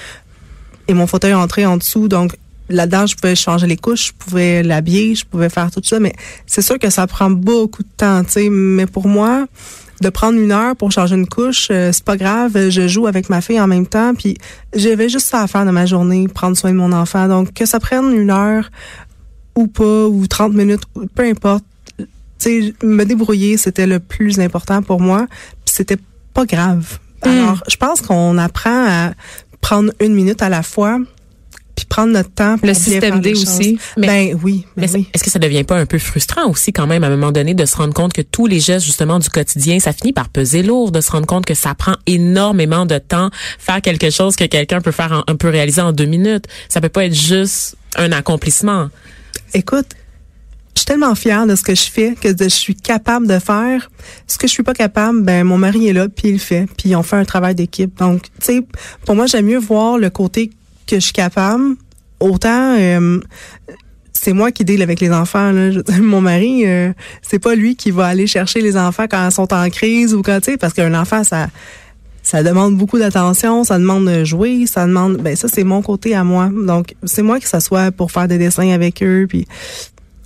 et 0.87 0.93
mon 0.93 1.07
fauteuil 1.07 1.33
entrait 1.33 1.65
en 1.65 1.77
dessous. 1.77 2.07
Donc, 2.07 2.35
là-dedans, 2.69 3.05
je 3.05 3.15
pouvais 3.15 3.35
changer 3.35 3.67
les 3.67 3.77
couches, 3.77 4.07
je 4.07 4.13
pouvais 4.13 4.63
l'habiller, 4.63 5.15
je 5.15 5.25
pouvais 5.25 5.49
faire 5.49 5.71
tout 5.71 5.81
ça. 5.83 5.99
Mais 5.99 6.13
c'est 6.45 6.61
sûr 6.61 6.79
que 6.79 6.89
ça 6.89 7.07
prend 7.07 7.29
beaucoup 7.29 7.83
de 7.83 7.89
temps, 7.97 8.23
tu 8.23 8.31
sais. 8.31 8.49
Mais 8.49 8.85
pour 8.85 9.07
moi, 9.07 9.45
de 10.01 10.09
prendre 10.09 10.37
une 10.39 10.51
heure 10.51 10.75
pour 10.75 10.91
changer 10.91 11.15
une 11.15 11.27
couche, 11.27 11.69
euh, 11.71 11.91
c'est 11.91 12.03
pas 12.03 12.17
grave. 12.17 12.69
Je 12.69 12.87
joue 12.87 13.07
avec 13.07 13.29
ma 13.29 13.41
fille 13.41 13.59
en 13.59 13.67
même 13.67 13.87
temps, 13.87 14.13
puis 14.13 14.37
j'avais 14.73 15.09
juste 15.09 15.27
ça 15.27 15.41
à 15.41 15.47
faire 15.47 15.65
dans 15.65 15.71
ma 15.71 15.85
journée, 15.85 16.27
prendre 16.27 16.57
soin 16.57 16.71
de 16.71 16.77
mon 16.77 16.91
enfant. 16.91 17.27
Donc 17.27 17.53
que 17.53 17.65
ça 17.65 17.79
prenne 17.79 18.11
une 18.13 18.31
heure 18.31 18.69
ou 19.55 19.67
pas, 19.67 20.07
ou 20.07 20.27
30 20.27 20.53
minutes, 20.53 20.83
peu 21.15 21.23
importe. 21.23 21.63
Tu 21.97 22.05
sais, 22.37 22.73
me 22.83 23.05
débrouiller, 23.05 23.55
c'était 23.57 23.87
le 23.87 23.99
plus 23.99 24.39
important 24.39 24.81
pour 24.81 24.99
moi. 24.99 25.27
Puis 25.65 25.75
c'était 25.75 25.97
pas 26.33 26.45
grave. 26.45 26.99
Alors, 27.21 27.63
je 27.67 27.77
pense 27.77 28.01
qu'on 28.01 28.37
apprend 28.37 28.85
à 28.87 29.13
prendre 29.61 29.91
une 29.99 30.13
minute 30.13 30.43
à 30.43 30.49
la 30.49 30.61
fois, 30.61 30.99
puis 31.85 31.89
prendre 31.89 32.11
notre 32.13 32.31
temps. 32.31 32.57
Pour 32.57 32.67
Le 32.67 32.73
système 32.73 33.19
D 33.21 33.31
aussi. 33.33 33.77
Mais- 33.97 34.07
ben 34.33 34.39
oui, 34.43 34.65
ben 34.75 34.87
Mais 34.91 34.91
oui. 34.97 35.07
est-ce 35.13 35.23
que 35.23 35.29
ça 35.29 35.39
devient 35.39 35.63
pas 35.63 35.77
un 35.77 35.85
peu 35.85 35.99
frustrant 35.99 36.49
aussi 36.49 36.73
quand 36.73 36.87
même 36.87 37.03
à 37.03 37.07
un 37.07 37.11
moment 37.11 37.31
donné 37.31 37.53
de 37.53 37.65
se 37.65 37.75
rendre 37.77 37.93
compte 37.93 38.13
que 38.13 38.21
tous 38.21 38.47
les 38.47 38.59
gestes 38.59 38.85
justement 38.85 39.19
du 39.19 39.29
quotidien, 39.29 39.79
ça 39.79 39.93
finit 39.93 40.13
par 40.13 40.29
peser 40.29 40.63
lourd, 40.63 40.91
de 40.91 41.01
se 41.01 41.11
rendre 41.11 41.27
compte 41.27 41.45
que 41.45 41.53
ça 41.53 41.73
prend 41.75 41.95
énormément 42.05 42.85
de 42.85 42.97
temps 42.97 43.29
faire 43.59 43.81
quelque 43.81 44.09
chose 44.09 44.35
que 44.35 44.45
quelqu'un 44.45 44.81
peut 44.81 44.91
faire, 44.91 45.23
en, 45.27 45.35
peut 45.35 45.49
réaliser 45.49 45.81
en 45.81 45.91
deux 45.91 46.05
minutes. 46.05 46.45
Ça 46.69 46.81
peut 46.81 46.89
pas 46.89 47.05
être 47.05 47.13
juste 47.15 47.75
un 47.97 48.11
accomplissement. 48.11 48.89
Écoute, 49.53 49.87
je 50.75 50.81
suis 50.81 50.85
tellement 50.87 51.15
fière 51.15 51.47
de 51.47 51.55
ce 51.55 51.63
que 51.63 51.73
je 51.73 51.83
fais 51.89 52.15
que 52.19 52.27
de- 52.33 52.43
je 52.45 52.49
suis 52.49 52.75
capable 52.75 53.27
de 53.27 53.39
faire. 53.39 53.89
Ce 54.27 54.37
que 54.37 54.47
je 54.47 54.51
suis 54.51 54.63
pas 54.63 54.73
capable, 54.73 55.21
ben 55.23 55.43
mon 55.45 55.57
mari 55.57 55.87
est 55.87 55.93
là 55.93 56.09
puis 56.09 56.27
il 56.29 56.33
le 56.33 56.37
fait, 56.39 56.65
puis 56.77 56.95
on 56.95 57.03
fait 57.03 57.15
un 57.15 57.23
travail 57.25 57.55
d'équipe. 57.55 57.97
Donc, 57.97 58.23
tu 58.23 58.29
sais, 58.57 58.61
pour 59.05 59.15
moi, 59.15 59.25
j'aime 59.27 59.45
mieux 59.45 59.57
voir 59.59 59.97
le 59.97 60.09
côté 60.09 60.51
que 60.85 60.95
je 60.95 61.05
suis 61.05 61.13
capable. 61.13 61.75
Autant 62.19 62.75
euh, 62.79 63.19
c'est 64.25 64.33
moi 64.33 64.51
qui 64.51 64.65
deal 64.65 64.81
avec 64.81 64.99
les 65.01 65.11
enfants. 65.11 65.51
Mon 66.01 66.21
mari, 66.21 66.63
euh, 66.65 66.93
c'est 67.21 67.39
pas 67.39 67.53
lui 67.53 67.75
qui 67.75 67.91
va 67.91 68.07
aller 68.07 68.27
chercher 68.27 68.61
les 68.61 68.77
enfants 68.77 69.05
quand 69.09 69.27
ils 69.27 69.31
sont 69.31 69.53
en 69.53 69.69
crise 69.69 70.13
ou 70.13 70.21
quand 70.21 70.39
tu 70.39 70.51
sais, 70.51 70.57
parce 70.57 70.73
qu'un 70.73 70.99
enfant, 70.99 71.23
ça 71.23 71.47
ça 72.23 72.41
demande 72.41 72.75
beaucoup 72.75 72.97
d'attention, 72.97 73.63
ça 73.63 73.77
demande 73.77 74.07
de 74.07 74.23
jouer, 74.23 74.65
ça 74.65 74.87
demande 74.87 75.17
ben 75.17 75.35
ça 75.35 75.47
c'est 75.47 75.63
mon 75.63 75.83
côté 75.83 76.15
à 76.15 76.23
moi. 76.23 76.49
Donc 76.49 76.95
c'est 77.03 77.21
moi 77.21 77.39
qui 77.39 77.45
s'assois 77.45 77.91
pour 77.91 78.11
faire 78.11 78.27
des 78.27 78.39
dessins 78.39 78.71
avec 78.71 79.03
eux 79.03 79.27
puis 79.29 79.47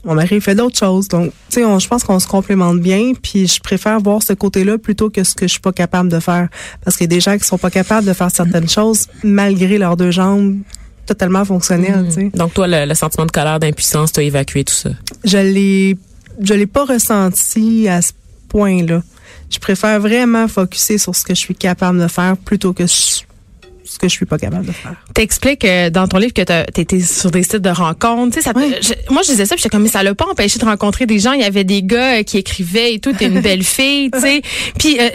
mon 0.04 0.16
mari 0.16 0.40
fait 0.40 0.56
d'autres 0.56 0.78
choses. 0.78 1.08
Donc 1.08 1.32
tu 1.50 1.62
sais 1.62 1.80
je 1.80 1.88
pense 1.88 2.04
qu'on 2.04 2.20
se 2.20 2.28
complémente 2.28 2.80
bien 2.80 3.14
puis 3.22 3.48
je 3.48 3.60
préfère 3.60 4.00
voir 4.00 4.24
ce 4.24 4.34
côté-là 4.34 4.78
plutôt 4.78 5.10
que 5.10 5.24
ce 5.24 5.36
que 5.36 5.48
je 5.48 5.52
suis 5.54 5.60
pas 5.60 5.74
capable 5.74 6.10
de 6.10 6.20
faire 6.20 6.48
parce 6.84 6.98
qu'il 6.98 7.06
y 7.06 7.14
a 7.14 7.16
des 7.16 7.20
gens 7.20 7.38
qui 7.38 7.46
sont 7.46 7.58
pas 7.58 7.72
capables 7.72 8.08
de 8.08 8.14
faire 8.14 8.32
certaines 8.32 8.70
choses 8.70 9.08
malgré 9.24 9.78
leurs 9.78 9.98
deux 9.98 10.12
jambes 10.12 10.58
totalement 11.06 11.44
fonctionnelles, 11.44 12.06
tu 12.08 12.14
sais. 12.14 12.32
Donc 12.36 12.54
toi, 12.54 12.68
le, 12.68 12.86
le 12.86 12.94
sentiment 12.94 13.26
de 13.26 13.32
colère, 13.32 13.60
d'impuissance, 13.60 14.12
t'as 14.12 14.22
évacué 14.22 14.64
tout 14.64 14.76
ça? 14.76 14.92
Je 15.26 15.40
l'ai 15.40 15.98
je 16.42 16.54
l'ai 16.54 16.68
pas 16.68 16.86
ressenti 16.86 17.88
à 17.88 18.02
ce 18.02 18.14
point-là. 18.48 19.02
Je 19.50 19.60
préfère 19.60 20.00
vraiment 20.00 20.48
focuser 20.48 20.98
sur 20.98 21.16
ce 21.16 21.24
que 21.24 21.34
je 21.34 21.40
suis 21.40 21.56
capable 21.56 22.00
de 22.00 22.08
faire 22.08 22.38
plutôt 22.38 22.74
que 22.74 22.86
ce 22.86 23.24
ce 23.91 23.97
que 23.99 24.08
je 24.08 24.13
suis 24.13 24.25
pas 24.25 24.38
capable 24.38 24.65
de 24.65 24.71
faire. 24.71 24.93
T'expliques 25.13 25.65
euh, 25.65 25.89
dans 25.89 26.08
ton 26.08 26.17
livre 26.17 26.34
que 26.34 26.41
t'as 26.41 26.63
été 26.78 27.02
sur 27.02 27.32
des 27.32 27.43
sites 27.43 27.56
de 27.58 27.69
rencontres. 27.69 28.36
Tu 28.36 28.41
sais, 28.41 28.45
ça, 28.45 28.54
te- 28.54 28.60
je- 28.60 29.12
moi, 29.13 29.21
je 29.23 29.30
disais 29.32 29.45
ça, 29.45 29.56
puis 29.56 29.62
j'étais 29.63 29.69
comme, 29.69 29.84
mais 29.84 29.89
ça 29.89 30.04
l'a 30.04 30.13
pas 30.15 30.25
empêché 30.32 30.60
de 30.60 30.65
rencontrer 30.65 31.06
des 31.06 31.19
gens. 31.19 31.34
Il 31.34 31.41
y 31.41 31.43
avait 31.43 31.63
des 31.63 31.82
gars 31.84 32.19
euh, 32.19 32.23
qui 32.23 32.38
écrivaient 32.38 32.93
et 32.93 32.99
tout. 32.99 33.13
T'es 33.13 33.25
une 33.25 33.39
belle 33.41 33.63
fille, 33.63 34.12
tu 34.12 34.19
sais. 34.19 34.41
Puis 34.78 34.97
euh, 34.99 35.10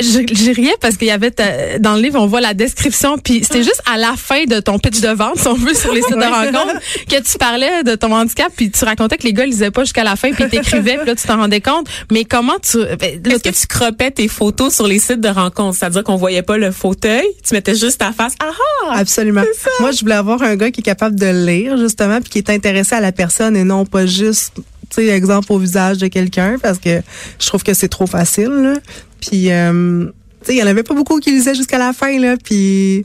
riais 0.55 0.75
parce 0.81 0.97
qu'il 0.97 1.09
y 1.09 1.11
avait 1.13 1.33
dans 1.81 1.95
le 1.95 2.03
livre, 2.03 2.21
on 2.21 2.27
voit 2.27 2.41
la 2.41 2.55
description. 2.55 3.17
Puis 3.19 3.45
c'était 3.45 3.63
juste 3.63 3.83
à 3.93 3.97
la 3.97 4.15
fin 4.17 4.45
de 4.45 4.61
ton 4.61 4.79
pitch 4.79 5.01
de 5.01 5.09
vente, 5.09 5.39
si 5.39 5.47
on 5.49 5.55
veut, 5.55 5.75
sur 5.75 5.93
les 5.93 6.03
sites 6.03 6.17
de 6.17 6.23
rencontres, 6.23 6.81
que 7.09 7.23
tu 7.23 7.39
parlais 7.39 7.83
de 7.85 7.95
ton 7.95 8.13
handicap. 8.13 8.53
Puis 8.57 8.71
tu 8.71 8.85
racontais 8.85 9.17
que 9.19 9.23
les 9.25 9.33
gars 9.33 9.47
lisaient 9.47 9.71
pas 9.71 9.85
jusqu'à 9.85 10.05
la 10.05 10.17
fin, 10.17 10.33
puis 10.33 10.45
ils 10.45 10.51
t'écrivaient. 10.51 10.97
Puis 10.99 11.07
là, 11.07 11.15
tu 11.15 11.27
t'en 11.27 11.37
rendais 11.37 11.61
compte. 11.61 11.87
Mais 12.11 12.25
comment 12.25 12.55
tu... 12.61 12.79
ben, 12.99 13.21
Est-ce 13.25 13.43
que 13.43 13.49
tu 13.61 13.67
croppais 13.67 14.11
tes 14.11 14.29
photos 14.29 14.75
sur 14.75 14.87
les 14.87 14.99
sites 14.99 15.21
de 15.21 15.29
rencontres? 15.29 15.79
C'est-à-dire 15.79 16.03
qu'on 16.05 16.17
voyait 16.17 16.43
pas 16.43 16.57
le 16.59 16.71
fauteuil, 16.73 17.25
tu 17.47 17.55
mettais 17.55 17.75
juste 17.75 17.99
ta 17.99 18.13
face. 18.13 18.35
Ah! 18.41 18.51
Absolument. 18.91 19.45
Moi, 19.81 19.93
je 19.93 20.01
voulais 20.01 20.15
avoir 20.15 20.43
un 20.43 20.57
gars 20.57 20.71
qui 20.71 20.81
est 20.81 20.85
capable 20.85 21.19
de 21.19 21.47
lire, 21.47 21.77
justement, 21.77 22.21
puis 22.21 22.31
qui 22.31 22.39
est 22.39 22.51
intéressé 22.51 22.95
à 22.95 23.01
la 23.01 23.13
personne 23.13 23.57
et 23.57 23.65
non 23.65 23.87
pas 23.87 24.07
juste, 24.07 24.53
tu 24.57 24.63
sais, 24.91 25.07
exemple 25.09 25.53
au 25.53 25.59
visage 25.59 25.99
de 25.99 26.07
quelqu'un, 26.09 26.57
parce 26.63 26.79
que 26.79 27.01
je 27.39 27.47
trouve 27.47 27.63
que 27.63 27.75
c'est 27.75 27.89
trop 27.89 28.07
facile, 28.07 28.51
là. 28.51 28.75
Puis, 29.21 29.51
euh, 29.51 30.07
tu 30.41 30.47
sais, 30.47 30.55
il 30.55 30.59
y 30.59 30.63
en 30.63 30.67
avait 30.67 30.83
pas 30.83 30.95
beaucoup 30.95 31.19
qui 31.19 31.31
lisaient 31.31 31.55
jusqu'à 31.55 31.79
la 31.79 31.93
fin, 31.93 32.19
là, 32.19 32.37
puis... 32.43 33.05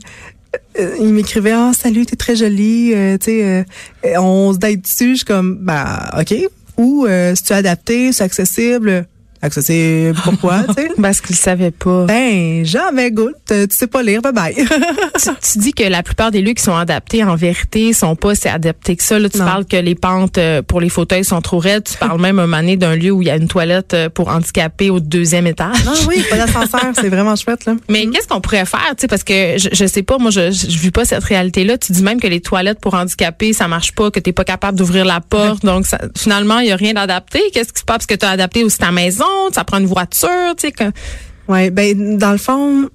euh, 0.78 0.96
il 1.00 1.12
m'écrivait 1.14 1.52
ah 1.52 1.70
salut 1.72 2.06
t'es 2.06 2.16
très 2.16 2.34
jolie 2.34 2.92
euh, 2.92 3.16
tu 3.18 3.26
sais 3.26 3.64
euh, 4.04 4.18
on 4.18 4.52
se 4.52 4.58
date 4.58 4.80
dessus 4.80 5.10
je 5.12 5.16
suis 5.18 5.24
comme 5.24 5.58
bah 5.60 6.10
ok 6.18 6.34
ou 6.76 7.06
euh, 7.06 7.36
si 7.36 7.44
tu 7.44 7.52
adapté 7.52 8.12
c'est 8.12 8.24
accessible 8.24 9.06
accessible 9.42 10.18
pourquoi 10.24 10.62
tu 10.68 10.74
sais? 10.82 10.90
Parce 11.00 11.20
qu'ils 11.20 11.36
savaient 11.36 11.70
pas. 11.70 12.04
ben 12.04 12.64
jamais 12.64 13.10
goût 13.10 13.30
tu 13.48 13.54
sais 13.70 13.86
pas 13.86 14.02
lire 14.02 14.22
bye 14.22 14.32
bye 14.32 14.54
tu, 15.22 15.28
tu 15.52 15.58
dis 15.58 15.72
que 15.72 15.84
la 15.84 16.02
plupart 16.02 16.30
des 16.30 16.40
lieux 16.42 16.52
qui 16.52 16.62
sont 16.62 16.74
adaptés, 16.76 17.24
en 17.24 17.36
vérité, 17.36 17.92
sont 17.92 18.16
pas 18.16 18.34
si 18.34 18.48
adaptés 18.48 18.96
que 18.96 19.02
ça. 19.02 19.18
Là, 19.18 19.28
tu 19.28 19.38
Non. 19.38 19.44
parles 19.44 19.64
que 19.66 19.76
les 19.76 19.94
pentes 19.94 20.38
euh, 20.38 20.62
pour 20.62 20.80
les 20.80 20.88
fauteuils 20.88 21.24
sont 21.24 21.40
trop 21.40 21.58
raides. 21.58 21.84
Tu 21.84 21.96
parles 21.98 22.20
même 22.20 22.38
un 22.38 22.46
donné 22.48 22.76
d'un 22.76 22.94
lieu 22.96 23.10
où 23.10 23.22
il 23.22 23.28
y 23.28 23.30
a 23.30 23.36
une 23.36 23.48
toilette 23.48 23.94
euh, 23.94 24.08
pour 24.08 24.28
handicapés 24.28 24.90
au 24.90 25.00
deuxième 25.00 25.46
étage. 25.46 25.76
ah 25.86 25.92
oui 26.08 26.22
pas 26.28 26.36
d'ascenseur 26.36 26.92
c'est 26.94 27.08
vraiment 27.08 27.36
chouette 27.36 27.64
là 27.64 27.74
Mais 27.88 28.06
qu'est-ce 28.06 28.28
qu'on 28.28 28.40
pourrait 28.40 28.66
faire, 28.66 28.80
tu 28.90 29.02
sais, 29.02 29.08
parce 29.08 29.24
que 29.24 29.56
je, 29.58 29.68
je 29.72 29.86
sais 29.86 30.02
pas, 30.02 30.18
moi, 30.18 30.30
je, 30.30 30.50
je, 30.50 30.68
je 30.70 30.78
vis 30.78 30.90
pas 30.90 31.04
cette 31.04 31.24
réalité-là. 31.24 31.78
Tu 31.78 31.92
dis 31.92 32.02
même 32.02 32.20
que 32.20 32.26
les 32.26 32.40
toilettes 32.40 32.80
pour 32.80 32.94
handicapés, 32.94 33.52
ça 33.52 33.68
marche 33.68 33.92
pas, 33.92 34.10
que 34.10 34.20
t'es 34.20 34.32
pas 34.32 34.44
capable 34.44 34.76
d'ouvrir 34.78 35.04
la 35.04 35.20
porte. 35.20 35.64
Donc, 35.64 35.86
ça, 35.86 35.98
finalement, 36.16 36.58
il 36.60 36.68
y 36.68 36.72
a 36.72 36.76
rien 36.76 36.92
d'adapté. 36.94 37.40
Qu'est-ce 37.52 37.72
qui 37.72 37.80
se 37.80 37.84
passe? 37.84 37.98
Parce 38.00 38.06
que 38.06 38.14
tu 38.14 38.24
as 38.24 38.30
adapté 38.30 38.64
aussi 38.64 38.78
ta 38.78 38.92
maison, 38.92 39.24
ça 39.52 39.64
prend 39.64 39.78
une 39.78 39.86
voiture, 39.86 40.28
tu 40.56 40.66
sais. 40.68 40.72
que- 40.72 40.90
Ouais, 41.48 41.70
ben 41.70 42.16
dans 42.18 42.30
le 42.32 42.38
fond, 42.38 42.88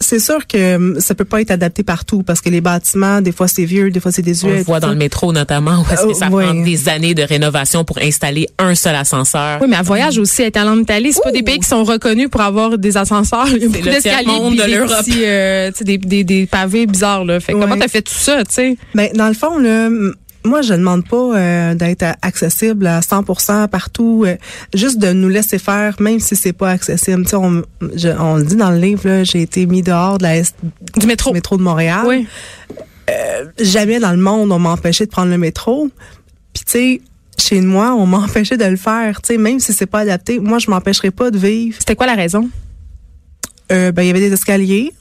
c'est 0.00 0.18
sûr 0.18 0.46
que 0.46 0.76
hum, 0.76 1.00
ça 1.00 1.14
peut 1.14 1.24
pas 1.24 1.40
être 1.40 1.50
adapté 1.50 1.82
partout 1.82 2.22
parce 2.22 2.42
que 2.42 2.50
les 2.50 2.60
bâtiments, 2.60 3.22
des 3.22 3.32
fois 3.32 3.48
c'est 3.48 3.64
vieux, 3.64 3.88
des 3.90 4.00
fois 4.00 4.12
c'est 4.12 4.20
On 4.20 4.26
désuet. 4.26 4.56
le 4.58 4.62
voit 4.62 4.78
dans 4.80 4.90
le 4.90 4.96
métro 4.96 5.32
notamment, 5.32 5.78
où 5.80 5.92
est-ce 5.92 6.02
que 6.02 6.10
Euh, 6.10 6.14
ça 6.14 6.28
ouais. 6.28 6.44
prend 6.44 6.52
des 6.54 6.88
années 6.90 7.14
de 7.14 7.22
rénovation 7.22 7.84
pour 7.84 7.96
installer 8.02 8.46
un 8.58 8.74
seul 8.74 8.94
ascenseur. 8.96 9.60
Oui, 9.62 9.68
mais 9.70 9.76
elle 9.78 9.86
voyage 9.86 10.18
aussi. 10.18 10.42
Est 10.42 10.54
allée 10.58 10.68
en 10.68 10.78
Italie. 10.78 11.12
C'est 11.14 11.22
pas 11.22 11.32
des 11.32 11.42
pays 11.42 11.58
qui 11.58 11.68
sont 11.68 11.84
reconnus 11.84 12.28
pour 12.28 12.42
avoir 12.42 12.76
des 12.76 12.98
ascenseurs. 12.98 13.46
Il 13.48 13.62
y 13.62 13.64
a 13.64 13.68
beaucoup 13.68 13.78
le 13.86 13.90
d'escaliers 13.92 14.24
tiers-monde 14.24 14.52
puis 14.52 14.60
de 14.60 14.66
des 14.66 14.74
l'Europe. 14.76 14.98
petits, 14.98 15.22
euh, 15.24 15.70
des, 15.80 15.96
des, 15.96 16.24
des 16.24 16.44
pavés 16.46 16.84
bizarres. 16.86 17.24
Là. 17.24 17.40
Fait 17.40 17.54
Ouais. 17.54 17.60
comment 17.62 17.78
t'as 17.78 17.88
fait 17.88 18.02
tout 18.02 18.12
ça, 18.12 18.44
tu 18.44 18.52
sais? 18.52 18.76
Ben 18.94 19.10
dans 19.14 19.28
le 19.28 19.34
fond 19.34 19.56
là, 19.58 19.86
hum, 19.86 20.14
moi, 20.44 20.60
je 20.62 20.74
demande 20.74 21.06
pas 21.08 21.36
euh, 21.38 21.74
d'être 21.74 22.04
accessible 22.22 22.86
à 22.86 23.00
100% 23.00 23.68
partout, 23.68 24.24
euh, 24.26 24.36
juste 24.74 24.98
de 24.98 25.12
nous 25.12 25.28
laisser 25.28 25.58
faire, 25.58 25.96
même 26.00 26.20
si 26.20 26.36
c'est 26.36 26.52
pas 26.52 26.70
accessible. 26.70 27.22
Tu 27.24 27.30
sais, 27.30 27.36
on, 27.36 27.62
je- 27.94 28.08
on 28.18 28.36
le 28.36 28.44
dit 28.44 28.56
dans 28.56 28.70
le 28.70 28.78
livre, 28.78 29.08
là, 29.08 29.24
j'ai 29.24 29.42
été 29.42 29.66
mis 29.66 29.82
dehors 29.82 30.18
de 30.18 30.24
la 30.24 30.36
S- 30.36 30.54
Du 30.98 31.06
métro. 31.06 31.30
du 31.30 31.34
métro 31.34 31.56
de 31.56 31.62
Montréal. 31.62 32.04
Oui. 32.06 32.26
Jamais 33.60 34.00
dans 34.00 34.12
le 34.12 34.16
monde 34.16 34.50
on 34.50 34.58
m'a 34.58 34.70
empêché 34.70 35.04
de 35.06 35.10
prendre 35.10 35.30
le 35.30 35.38
métro. 35.38 35.88
Puis 36.52 36.64
tu 36.64 36.72
sais, 36.72 37.00
chez 37.38 37.60
moi, 37.60 37.94
on 37.94 38.06
m'a 38.06 38.18
empêché 38.24 38.56
de 38.56 38.64
le 38.64 38.76
faire. 38.76 39.20
Tu 39.22 39.34
sais, 39.34 39.38
même 39.38 39.60
si 39.60 39.72
c'est 39.72 39.86
pas 39.86 40.00
adapté, 40.00 40.38
moi, 40.38 40.58
je 40.58 40.70
m'empêcherai 40.70 41.10
pas 41.10 41.30
de 41.30 41.38
vivre. 41.38 41.76
C'était 41.78 41.96
quoi 41.96 42.06
la 42.06 42.14
raison? 42.14 42.48
Euh, 43.72 43.92
ben, 43.92 44.02
il 44.02 44.06
y 44.06 44.10
avait 44.10 44.20
des 44.20 44.32
escaliers. 44.32 44.92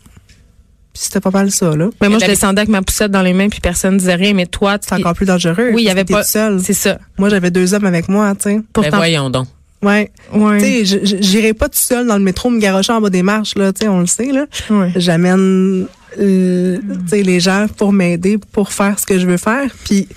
Puis 0.93 1.01
c'était 1.05 1.19
pas 1.21 1.31
mal 1.31 1.49
ça, 1.51 1.75
là. 1.75 1.89
Mais 2.01 2.09
moi, 2.09 2.19
je 2.19 2.25
descendais 2.27 2.61
avec 2.61 2.69
ma 2.69 2.81
poussette 2.83 3.09
dans 3.11 3.23
les 3.23 3.33
mains, 3.33 3.49
puis 3.49 3.59
personne 3.59 3.97
disait 3.97 4.13
rien. 4.15 4.33
Mais 4.33 4.45
toi, 4.45 4.77
tu 4.77 4.87
C'est 4.87 4.95
encore 4.95 5.13
plus 5.15 5.25
dangereux. 5.25 5.71
Oui, 5.73 5.81
il 5.81 5.85
y 5.85 5.89
avait 5.89 6.05
pas. 6.05 6.23
seule. 6.23 6.59
C'est 6.61 6.73
ça. 6.73 6.99
Moi, 7.17 7.29
j'avais 7.29 7.49
deux 7.49 7.73
hommes 7.73 7.85
avec 7.85 8.07
moi, 8.09 8.33
tu 8.35 8.43
sais. 8.43 8.55
Ben 8.57 8.63
Pourtant, 8.73 8.97
voyons 8.97 9.29
donc. 9.31 9.47
Ouais. 9.81 10.11
ouais. 10.33 10.59
Tu 10.59 10.85
sais, 10.85 11.17
j'irai 11.19 11.53
pas 11.53 11.67
tout 11.67 11.79
seul 11.79 12.05
dans 12.07 12.15
le 12.17 12.23
métro 12.23 12.49
me 12.49 12.59
garocher 12.59 12.93
en 12.93 13.01
bas 13.01 13.09
des 13.09 13.23
marches, 13.23 13.55
là, 13.55 13.73
tu 13.73 13.81
sais, 13.81 13.87
on 13.89 13.99
le 14.01 14.05
sait, 14.05 14.31
là. 14.31 14.45
Ouais. 14.69 14.91
J'amène, 14.95 15.87
euh, 16.19 16.77
tu 16.77 17.09
sais, 17.09 17.23
les 17.23 17.39
gens 17.39 17.65
pour 17.75 17.91
m'aider, 17.91 18.37
pour 18.51 18.71
faire 18.71 18.97
ce 18.99 19.05
que 19.05 19.17
je 19.19 19.25
veux 19.25 19.37
faire, 19.37 19.71
puis 19.83 20.07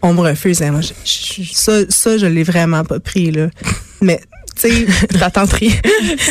on 0.00 0.14
me 0.14 0.20
refuse. 0.20 0.60
hein. 0.62 0.72
Moi, 0.72 0.80
je- 0.80 0.92
je- 1.42 1.52
ça, 1.52 1.72
ça, 1.88 2.16
je 2.18 2.26
l'ai 2.26 2.42
vraiment 2.42 2.84
pas 2.84 2.98
pris, 3.00 3.30
là. 3.30 3.48
Mais, 4.00 4.20
tu 4.60 4.68
sais, 4.70 4.86
Ta 5.18 5.30
tenterie. 5.30 5.72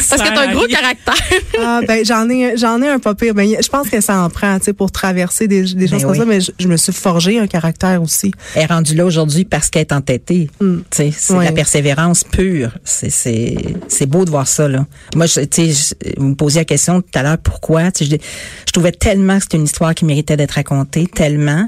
Parce 0.10 0.22
que 0.22 0.28
t'as 0.34 0.48
un 0.50 0.54
gros 0.54 0.66
rien. 0.66 0.78
caractère. 0.80 1.16
ah, 1.60 1.82
ben, 1.88 2.06
j'en 2.06 2.30
ai, 2.30 2.58
j'en 2.58 2.82
ai 2.82 2.88
un 2.90 3.00
pas 3.00 3.16
pire. 3.16 3.34
Ben, 3.34 3.48
je 3.62 3.68
pense 3.70 3.90
que 3.90 4.02
ça 4.02 4.22
en 4.22 4.30
prend, 4.30 4.58
tu 4.60 4.66
sais, 4.66 4.74
pour 4.74 4.92
traverser 4.92 5.48
des, 5.48 5.62
des 5.74 5.88
choses 5.88 6.02
Ben 6.02 6.02
comme 6.02 6.12
oui. 6.12 6.18
ça, 6.18 6.26
mais 6.26 6.42
je, 6.42 6.52
je 6.60 6.68
me 6.68 6.78
suis 6.78 6.94
forgé 6.94 7.40
un 7.40 7.48
caractère 7.48 8.02
aussi. 8.02 8.32
Elle 8.56 8.64
est 8.64 8.66
rendue 8.68 8.96
là 8.96 9.06
aujourd'hui 9.06 9.46
parce 9.46 9.70
qu'elle 9.70 9.82
est 9.82 9.94
entêtée. 9.94 10.50
Mm. 10.60 10.78
Tu 10.78 10.84
sais, 10.98 11.14
C'est 11.18 11.44
la 11.44 11.52
persévérance 11.52 12.24
pure. 12.24 12.72
C'est 12.84 13.10
c'est 13.10 13.56
c'est 13.88 14.06
beau 14.06 14.26
de 14.26 14.30
voir 14.30 14.48
ça 14.48 14.68
là. 14.68 14.86
Moi, 15.16 15.26
je- 15.26 15.42
tu 15.42 15.74
sais, 15.74 15.96
je- 16.04 16.12
vous 16.20 16.28
me 16.30 16.36
posiez 16.36 16.62
la 16.62 16.66
question 16.66 17.02
tout 17.02 17.08
à 17.16 17.24
l'heure 17.24 17.38
pourquoi? 17.38 17.92
Tu 17.92 18.06
sais, 18.06 18.12
Je, 18.12 18.16
je 18.68 18.72
trouvais 18.72 18.92
tellement 18.92 19.38
que 19.38 19.44
c'était 19.44 19.58
une 19.58 19.64
histoire 19.66 19.94
qui 19.96 20.06
méritait 20.06 20.38
d'être 20.38 20.52
racontée, 20.52 21.08
tellement. 21.08 21.68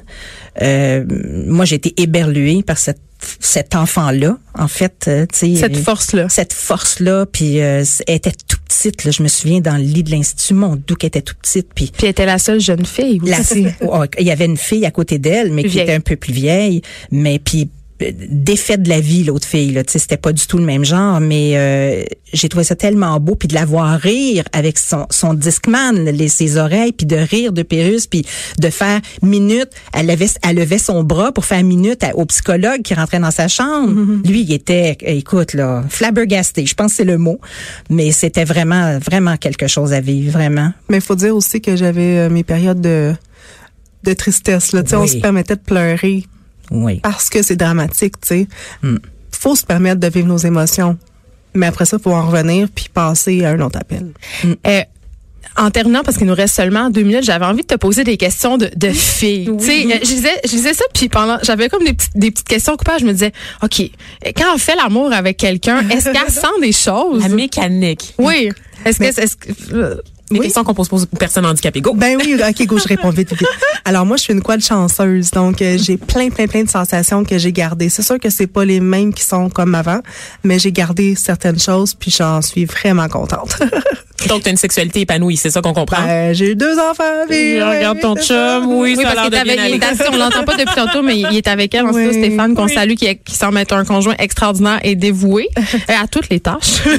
Euh, 0.61 1.03
moi, 1.47 1.65
j'ai 1.65 1.75
été 1.75 1.93
éberluée 2.01 2.63
par 2.63 2.77
cette 2.77 2.99
cet 3.39 3.75
enfant-là, 3.75 4.38
en 4.57 4.67
fait. 4.67 5.05
euh, 5.07 5.25
tu 5.31 5.55
sais, 5.55 5.55
Cette 5.59 5.77
euh, 5.77 5.81
force-là. 5.83 6.29
cette 6.29 6.53
force-là, 6.53 7.25
puis 7.25 7.62
euh, 7.62 7.83
elle 8.07 8.15
était 8.15 8.31
tout 8.47 8.57
petite. 8.67 9.03
Là, 9.03 9.12
je 9.12 9.23
me 9.23 9.27
souviens 9.27 9.59
dans 9.62 9.77
le 9.77 9.83
lit 9.83 10.03
de 10.03 10.12
l'institut, 10.12 10.53
mon 10.53 10.75
doux 10.75 10.95
était 11.01 11.21
tout 11.21 11.36
petite, 11.41 11.69
puis 11.73 11.91
Puis 11.95 12.05
elle 12.05 12.12
était 12.12 12.25
la 12.25 12.38
seule 12.39 12.59
jeune 12.59 12.86
fille 12.86 13.19
la- 13.23 13.39
aussi. 13.39 13.67
Oh, 13.81 14.03
il 14.19 14.25
y 14.25 14.31
avait 14.31 14.45
une 14.45 14.57
fille 14.57 14.86
à 14.86 14.91
côté 14.91 15.17
d'elle, 15.19 15.51
mais 15.51 15.62
Plus 15.63 15.69
qui 15.69 15.73
vieille. 15.75 15.83
était 15.88 15.93
un 15.95 15.99
peu 16.01 16.15
plus 16.15 16.33
vieille, 16.33 16.81
mais 17.12 17.39
puis 17.39 17.69
défaite 17.99 18.84
de 18.84 18.89
la 18.89 18.99
vie 18.99 19.23
l'autre 19.23 19.47
fille 19.47 19.71
là, 19.71 19.84
tu 19.84 19.93
sais 19.93 19.99
c'était 19.99 20.17
pas 20.17 20.34
du 20.34 20.45
tout 20.47 20.58
le 20.58 20.65
même 20.65 20.84
genre 20.84 21.19
mais 21.19 21.51
euh, 21.56 22.03
j'ai 22.34 22.49
trouvé 22.49 22.63
ça 22.65 22.75
tellement 22.75 23.19
beau 23.19 23.36
puis 23.36 23.47
de 23.47 23.53
la 23.53 23.65
voir 23.65 23.97
rire 23.99 24.43
avec 24.51 24.77
son 24.77 25.06
son 25.10 25.34
discman 25.34 25.93
les 25.93 26.27
ses 26.27 26.58
oreilles 26.58 26.91
puis 26.91 27.06
de 27.06 27.15
rire 27.15 27.53
de 27.53 27.62
Pérus 27.63 28.08
puis 28.08 28.25
de 28.60 28.69
faire 28.69 28.99
minute. 29.21 29.69
Elle 29.93 30.08
levait 30.08 30.27
elle 30.41 30.58
levait 30.58 30.79
son 30.79 31.03
bras 31.03 31.32
pour 31.32 31.45
faire 31.45 31.63
minute 31.63 32.03
à- 32.03 32.15
au 32.17 32.25
psychologue 32.25 32.82
qui 32.82 32.93
rentrait 32.93 33.19
dans 33.19 33.32
sa 33.32 33.47
chambre. 33.47 33.93
Lui 34.27 34.41
il 34.41 34.51
était 34.53 34.97
écoute 35.01 35.53
là 35.53 35.84
flabbergasté 35.89 36.65
je 36.65 36.73
pense 36.73 36.91
que 36.91 36.97
c'est 36.97 37.03
le 37.06 37.17
mot 37.17 37.39
mais 37.89 38.12
c'était 38.12 38.45
vraiment 38.45 38.97
vraiment 38.99 39.38
quelque 39.38 39.67
chose 39.67 39.93
à 39.93 40.01
vivre 40.01 40.32
vraiment. 40.34 40.71
Mais 40.89 40.97
il 40.97 41.01
faut 41.01 41.15
dire 41.15 41.36
aussi 41.36 41.62
que 41.62 41.75
j'avais 41.75 42.17
euh, 42.17 42.29
mes 42.29 42.43
périodes 42.43 42.82
de, 42.82 43.13
de 44.03 44.13
tristesse, 44.13 44.71
là. 44.73 44.84
Tu 44.84 44.89
sais, 44.89 44.95
on 44.95 45.08
se 45.08 45.17
permettait 45.17 45.56
de 45.56 45.62
pleurer 45.62 46.25
oui 46.71 46.99
parce 47.02 47.30
que 47.30 47.41
c'est 47.41 47.56
dramatique, 47.56 48.19
tu 48.21 48.28
sais. 48.28 48.47
Mm. 48.82 48.97
Faut 49.32 49.56
se 49.56 49.65
permettre 49.65 49.99
de 49.99 50.08
vivre 50.08 50.28
nos 50.28 50.38
émotions. 50.38 50.97
Mais 51.54 51.67
après 51.67 51.86
ça, 51.86 51.99
faut 51.99 52.12
en 52.12 52.28
revenir 52.28 52.67
puis 52.73 52.89
passer 52.91 53.43
à 53.45 53.52
un 53.52 53.60
autre 53.60 53.78
appel. 53.80 54.12
Euh, 54.65 54.82
en 55.56 55.69
terminant, 55.69 56.02
parce 56.04 56.17
qu'il 56.17 56.26
nous 56.26 56.34
reste 56.34 56.56
seulement 56.56 56.89
deux 56.89 57.04
minutes, 57.04 57.23
j'avais 57.23 57.45
envie 57.45 57.62
de 57.62 57.67
te 57.67 57.76
poser 57.76 58.04
des 58.04 58.17
questions 58.17 58.58
de, 58.58 58.71
de 58.76 58.89
filles. 58.89 59.52
Tu 59.60 59.65
sais, 59.65 59.86
euh, 59.86 59.99
je 60.02 60.08
disais, 60.08 60.41
je 60.45 60.49
disais 60.49 60.73
ça, 60.73 60.84
puis 60.93 61.10
pendant, 61.10 61.38
j'avais 61.43 61.69
comme 61.69 61.84
des 61.84 61.93
petites, 61.93 62.17
des 62.17 62.32
petites 62.32 62.47
questions 62.47 62.76
coupables. 62.76 63.02
Je 63.02 63.06
me 63.06 63.12
disais, 63.12 63.34
ok, 63.62 63.82
euh, 63.82 64.32
quand 64.36 64.56
on 64.56 64.58
fait 64.58 64.76
l'amour 64.76 65.13
avec 65.13 65.38
quelqu'un, 65.38 65.88
est-ce 65.89 66.06
qu'elle 66.06 66.30
sent 66.32 66.60
des 66.62 66.71
choses? 66.71 67.21
La 67.21 67.30
mécanique. 67.30 68.15
Oui. 68.17 68.49
Est-ce 68.86 68.99
que, 68.99 69.04
est-ce 69.04 69.36
que, 69.36 70.02
Les 70.33 70.39
Oui. 70.39 70.45
questions 70.47 70.63
qu'on 70.63 70.73
pose 70.73 70.91
aux 70.91 71.05
personnes 71.17 71.45
handicapées. 71.45 71.81
Go. 71.81 71.93
Ben 71.95 72.17
oui, 72.19 72.35
ok, 72.35 72.65
go, 72.65 72.77
je 72.77 72.87
réponds 72.87 73.09
vite, 73.11 73.31
vite. 73.33 73.47
Alors 73.85 74.05
moi, 74.05 74.17
je 74.17 74.23
suis 74.23 74.33
une 74.33 74.41
quad 74.41 74.61
chanceuse, 74.61 75.31
donc 75.31 75.61
euh, 75.61 75.77
j'ai 75.77 75.97
plein, 75.97 76.29
plein, 76.29 76.47
plein 76.47 76.63
de 76.63 76.69
sensations 76.69 77.23
que 77.23 77.37
j'ai 77.37 77.51
gardées. 77.51 77.89
C'est 77.89 78.01
sûr 78.01 78.19
que 78.19 78.29
c'est 78.29 78.47
pas 78.47 78.65
les 78.65 78.79
mêmes 78.79 79.13
qui 79.13 79.23
sont 79.23 79.49
comme 79.49 79.75
avant, 79.75 79.99
mais 80.43 80.59
j'ai 80.59 80.71
gardé 80.71 81.15
certaines 81.15 81.59
choses, 81.59 81.93
puis 81.93 82.11
j'en 82.11 82.41
suis 82.41 82.65
vraiment 82.65 83.07
contente. 83.07 83.57
Donc, 84.27 84.43
tu 84.43 84.47
as 84.47 84.51
une 84.51 84.57
sexualité 84.57 85.01
épanouie, 85.01 85.38
c'est 85.38 85.49
ça 85.51 85.62
qu'on 85.62 85.73
comprend? 85.73 86.03
Ben, 86.05 86.33
j'ai 86.33 86.51
eu 86.51 86.55
deux 86.55 86.77
enfants. 86.79 87.03
ouais, 87.29 87.62
regarde 87.62 87.99
ton 87.99 88.15
chum, 88.15 88.65
oui, 88.67 88.95
Oui, 88.97 89.03
ça 89.03 89.12
a 89.12 89.15
parce 89.15 89.15
l'air 89.15 89.23
qu'il 89.23 89.31
de 89.31 89.36
est 89.38 89.43
bien 89.43 89.63
avec, 89.63 89.75
il 89.75 89.83
aller. 89.83 89.95
est 89.95 90.01
assis, 90.01 90.12
on 90.13 90.17
l'entend 90.17 90.43
pas 90.43 90.55
depuis 90.55 90.75
tantôt, 90.75 91.01
mais 91.01 91.17
il 91.17 91.36
est 91.38 91.47
avec 91.47 91.73
elle. 91.73 91.86
En 91.86 91.93
Oui. 91.93 92.05
studio, 92.05 92.23
Stéphane, 92.27 92.55
qu'on 92.55 92.65
Oui. 92.65 92.73
salue, 92.73 92.93
qui, 92.95 93.05
est- 93.05 93.15
qui 93.23 93.36
semble 93.36 93.57
être 93.57 93.73
un 93.73 93.86
conjoint 93.86 94.15
extraordinaire 94.19 94.79
et 94.83 94.95
dévoué 94.95 95.47
euh, 95.57 95.93
à 96.01 96.07
toutes 96.07 96.29
les 96.29 96.39
tâches. 96.39 96.81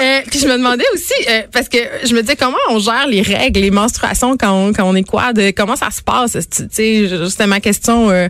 Euh, 0.00 0.20
puis 0.30 0.38
je 0.38 0.46
me 0.46 0.52
demandais 0.56 0.84
aussi, 0.94 1.12
euh, 1.28 1.42
parce 1.52 1.68
que 1.68 1.78
je 2.04 2.14
me 2.14 2.20
disais, 2.20 2.36
comment 2.36 2.56
on 2.70 2.78
gère 2.78 3.06
les 3.08 3.20
règles, 3.20 3.58
les 3.60 3.70
menstruations 3.72 4.36
quand 4.36 4.52
on, 4.52 4.72
quand 4.72 4.84
on 4.84 4.94
est 4.94 5.02
quad? 5.02 5.40
Comment 5.56 5.74
ça 5.74 5.90
se 5.90 6.02
passe? 6.02 6.32
Tu 6.54 6.64
sais, 6.70 7.08
je- 7.08 7.26
c'était 7.28 7.48
ma 7.48 7.58
question 7.58 8.08
euh, 8.10 8.28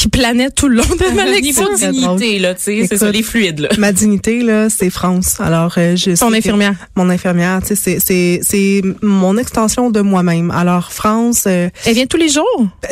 qui 0.00 0.08
planait 0.08 0.50
tout 0.50 0.68
le 0.68 0.76
long 0.76 0.82
de 0.82 1.14
ma 1.14 1.26
Le 1.26 1.32
lecture. 1.32 1.70
niveau 1.70 1.76
dignité, 1.92 2.38
là, 2.38 2.54
tu 2.54 2.62
sais, 2.62 2.86
c'est 2.88 2.96
ça, 2.96 3.10
les 3.10 3.22
fluides, 3.22 3.60
là. 3.60 3.68
Ma 3.78 3.92
dignité, 3.92 4.42
là, 4.42 4.70
c'est 4.70 4.88
France. 4.88 5.36
Alors, 5.40 5.74
euh, 5.76 5.94
je 5.94 6.18
Ton 6.18 6.32
infirmière. 6.32 6.74
Mon 6.96 7.10
infirmière, 7.10 7.60
tu 7.60 7.68
sais, 7.68 7.74
c'est, 7.76 7.98
c'est, 8.00 8.40
c'est 8.42 8.82
mon 9.02 9.36
extension 9.36 9.90
de 9.90 10.00
moi-même. 10.00 10.50
Alors, 10.52 10.90
France, 10.92 11.44
euh, 11.46 11.68
Elle 11.84 11.94
vient 11.94 12.06
tous 12.06 12.16
les 12.16 12.30
jours? 12.30 12.46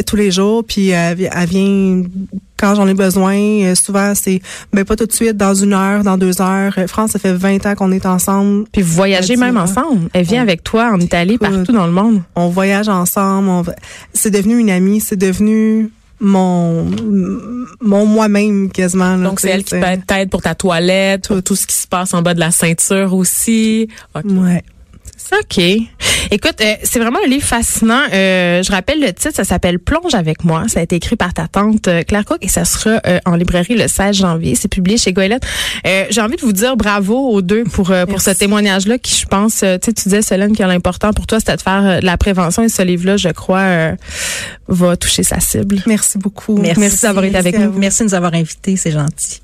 tous 0.07 0.17
les 0.17 0.31
jours, 0.31 0.65
puis 0.65 0.89
elle, 0.91 1.17
vi- 1.17 1.31
elle 1.35 1.49
vient 1.49 2.03
quand 2.59 2.75
j'en 2.75 2.87
ai 2.89 2.95
besoin. 2.95 3.37
Euh, 3.39 3.75
souvent, 3.75 4.13
c'est 4.15 4.41
ben 4.73 4.85
pas 4.85 4.97
tout 4.97 5.07
de 5.07 5.13
suite, 5.13 5.37
dans 5.37 5.55
une 5.55 5.73
heure, 5.73 6.03
dans 6.05 6.19
deux 6.19 6.43
heures. 6.43 6.75
Euh, 6.77 6.87
France, 6.89 7.13
ça 7.13 7.19
fait 7.19 7.33
20 7.33 7.65
ans 7.67 7.75
qu'on 7.75 7.91
est 7.93 8.05
ensemble. 8.05 8.65
Puis 8.73 8.83
vous 8.83 8.93
voyagez 8.95 9.37
même 9.37 9.55
ouais. 9.57 9.63
ensemble. 9.63 10.09
Elle 10.13 10.25
vient 10.27 10.43
avec 10.43 10.63
toi 10.63 10.91
en 10.93 11.01
Italie, 11.01 11.35
Écoute. 11.35 11.49
partout 11.51 11.73
dans 11.73 11.87
le 11.87 11.93
monde. 11.93 12.21
On 12.37 12.49
voyage 12.49 12.89
ensemble. 12.89 13.49
on 13.49 13.63
va- 13.63 13.75
C'est 14.13 14.31
devenu 14.31 14.59
une 14.59 14.71
amie. 14.71 15.01
C'est 15.01 15.17
devenu 15.17 15.91
mon 16.21 16.85
mon 17.81 18.07
moi-même 18.07 18.71
quasiment. 18.71 19.17
là, 19.17 19.29
Donc, 19.29 19.41
c'est 19.41 19.51
elle 19.51 19.65
qui 19.65 19.75
peut 19.75 19.87
t'aide 20.07 20.31
pour 20.31 20.43
ta 20.43 20.55
toilette, 20.55 21.33
tout 21.45 21.57
ce 21.57 21.67
qui 21.67 21.77
se 21.77 21.87
passe 21.87 22.15
en 22.15 22.23
bas 22.23 22.35
de 22.35 22.41
la 22.41 22.51
ceinture 22.51 23.15
aussi. 23.15 23.89
OK. 24.15 24.25
Ouais. 24.27 24.65
OK. 25.33 25.61
Écoute, 26.31 26.61
euh, 26.61 26.75
c'est 26.83 26.99
vraiment 26.99 27.19
un 27.25 27.29
livre 27.29 27.45
fascinant. 27.45 28.03
Euh, 28.13 28.63
je 28.63 28.71
rappelle 28.71 29.01
le 29.01 29.13
titre, 29.13 29.35
ça 29.35 29.45
s'appelle 29.45 29.79
Plonge 29.79 30.15
avec 30.15 30.45
moi. 30.45 30.65
Ça 30.69 30.81
a 30.81 30.83
été 30.83 30.97
écrit 30.97 31.17
par 31.17 31.33
ta 31.33 31.49
tante 31.49 31.89
euh, 31.89 32.03
Claire 32.03 32.25
Cook 32.25 32.39
et 32.43 32.49
ça 32.49 32.65
sera 32.65 33.01
euh, 33.07 33.19
en 33.25 33.35
librairie 33.37 33.77
le 33.77 33.89
16 33.89 34.17
janvier. 34.17 34.55
C'est 34.55 34.69
publié 34.69 34.99
chez 34.99 35.13
Goélette. 35.13 35.43
Euh, 35.87 36.05
J'ai 36.11 36.21
envie 36.21 36.37
de 36.37 36.41
vous 36.43 36.53
dire 36.53 36.77
bravo 36.77 37.31
aux 37.31 37.41
deux 37.43 37.65
pour 37.65 37.91
euh, 37.91 38.05
pour 38.07 38.21
ce 38.21 38.31
Merci. 38.31 38.41
témoignage-là 38.41 38.99
qui, 38.99 39.15
je 39.19 39.27
pense, 39.27 39.55
tu 39.55 39.61
sais, 39.61 39.79
tu 39.81 39.93
disais, 40.05 40.23
Solène, 40.23 40.57
que 40.57 40.63
l'important 40.63 41.13
pour 41.13 41.27
toi, 41.27 41.39
c'était 41.41 41.57
de 41.57 41.63
faire 41.63 42.01
de 42.01 42.05
la 42.07 42.17
prévention 42.19 42.63
et 42.63 42.69
ce 42.69 42.83
livre-là, 42.83 43.17
je 43.17 43.29
crois, 43.31 43.61
euh, 43.61 43.97
va 44.69 44.97
toucher 44.97 45.23
sa 45.23 45.41
cible. 45.41 45.83
Merci 45.87 46.19
beaucoup. 46.19 46.57
Merci 46.59 47.03
d'avoir 47.03 47.25
été 47.25 47.37
avec 47.37 47.59
nous. 47.59 47.73
Merci 47.73 48.01
de 48.01 48.09
nous 48.09 48.15
avoir 48.15 48.35
invités, 48.35 48.77
c'est 48.77 48.91
gentil. 48.93 49.41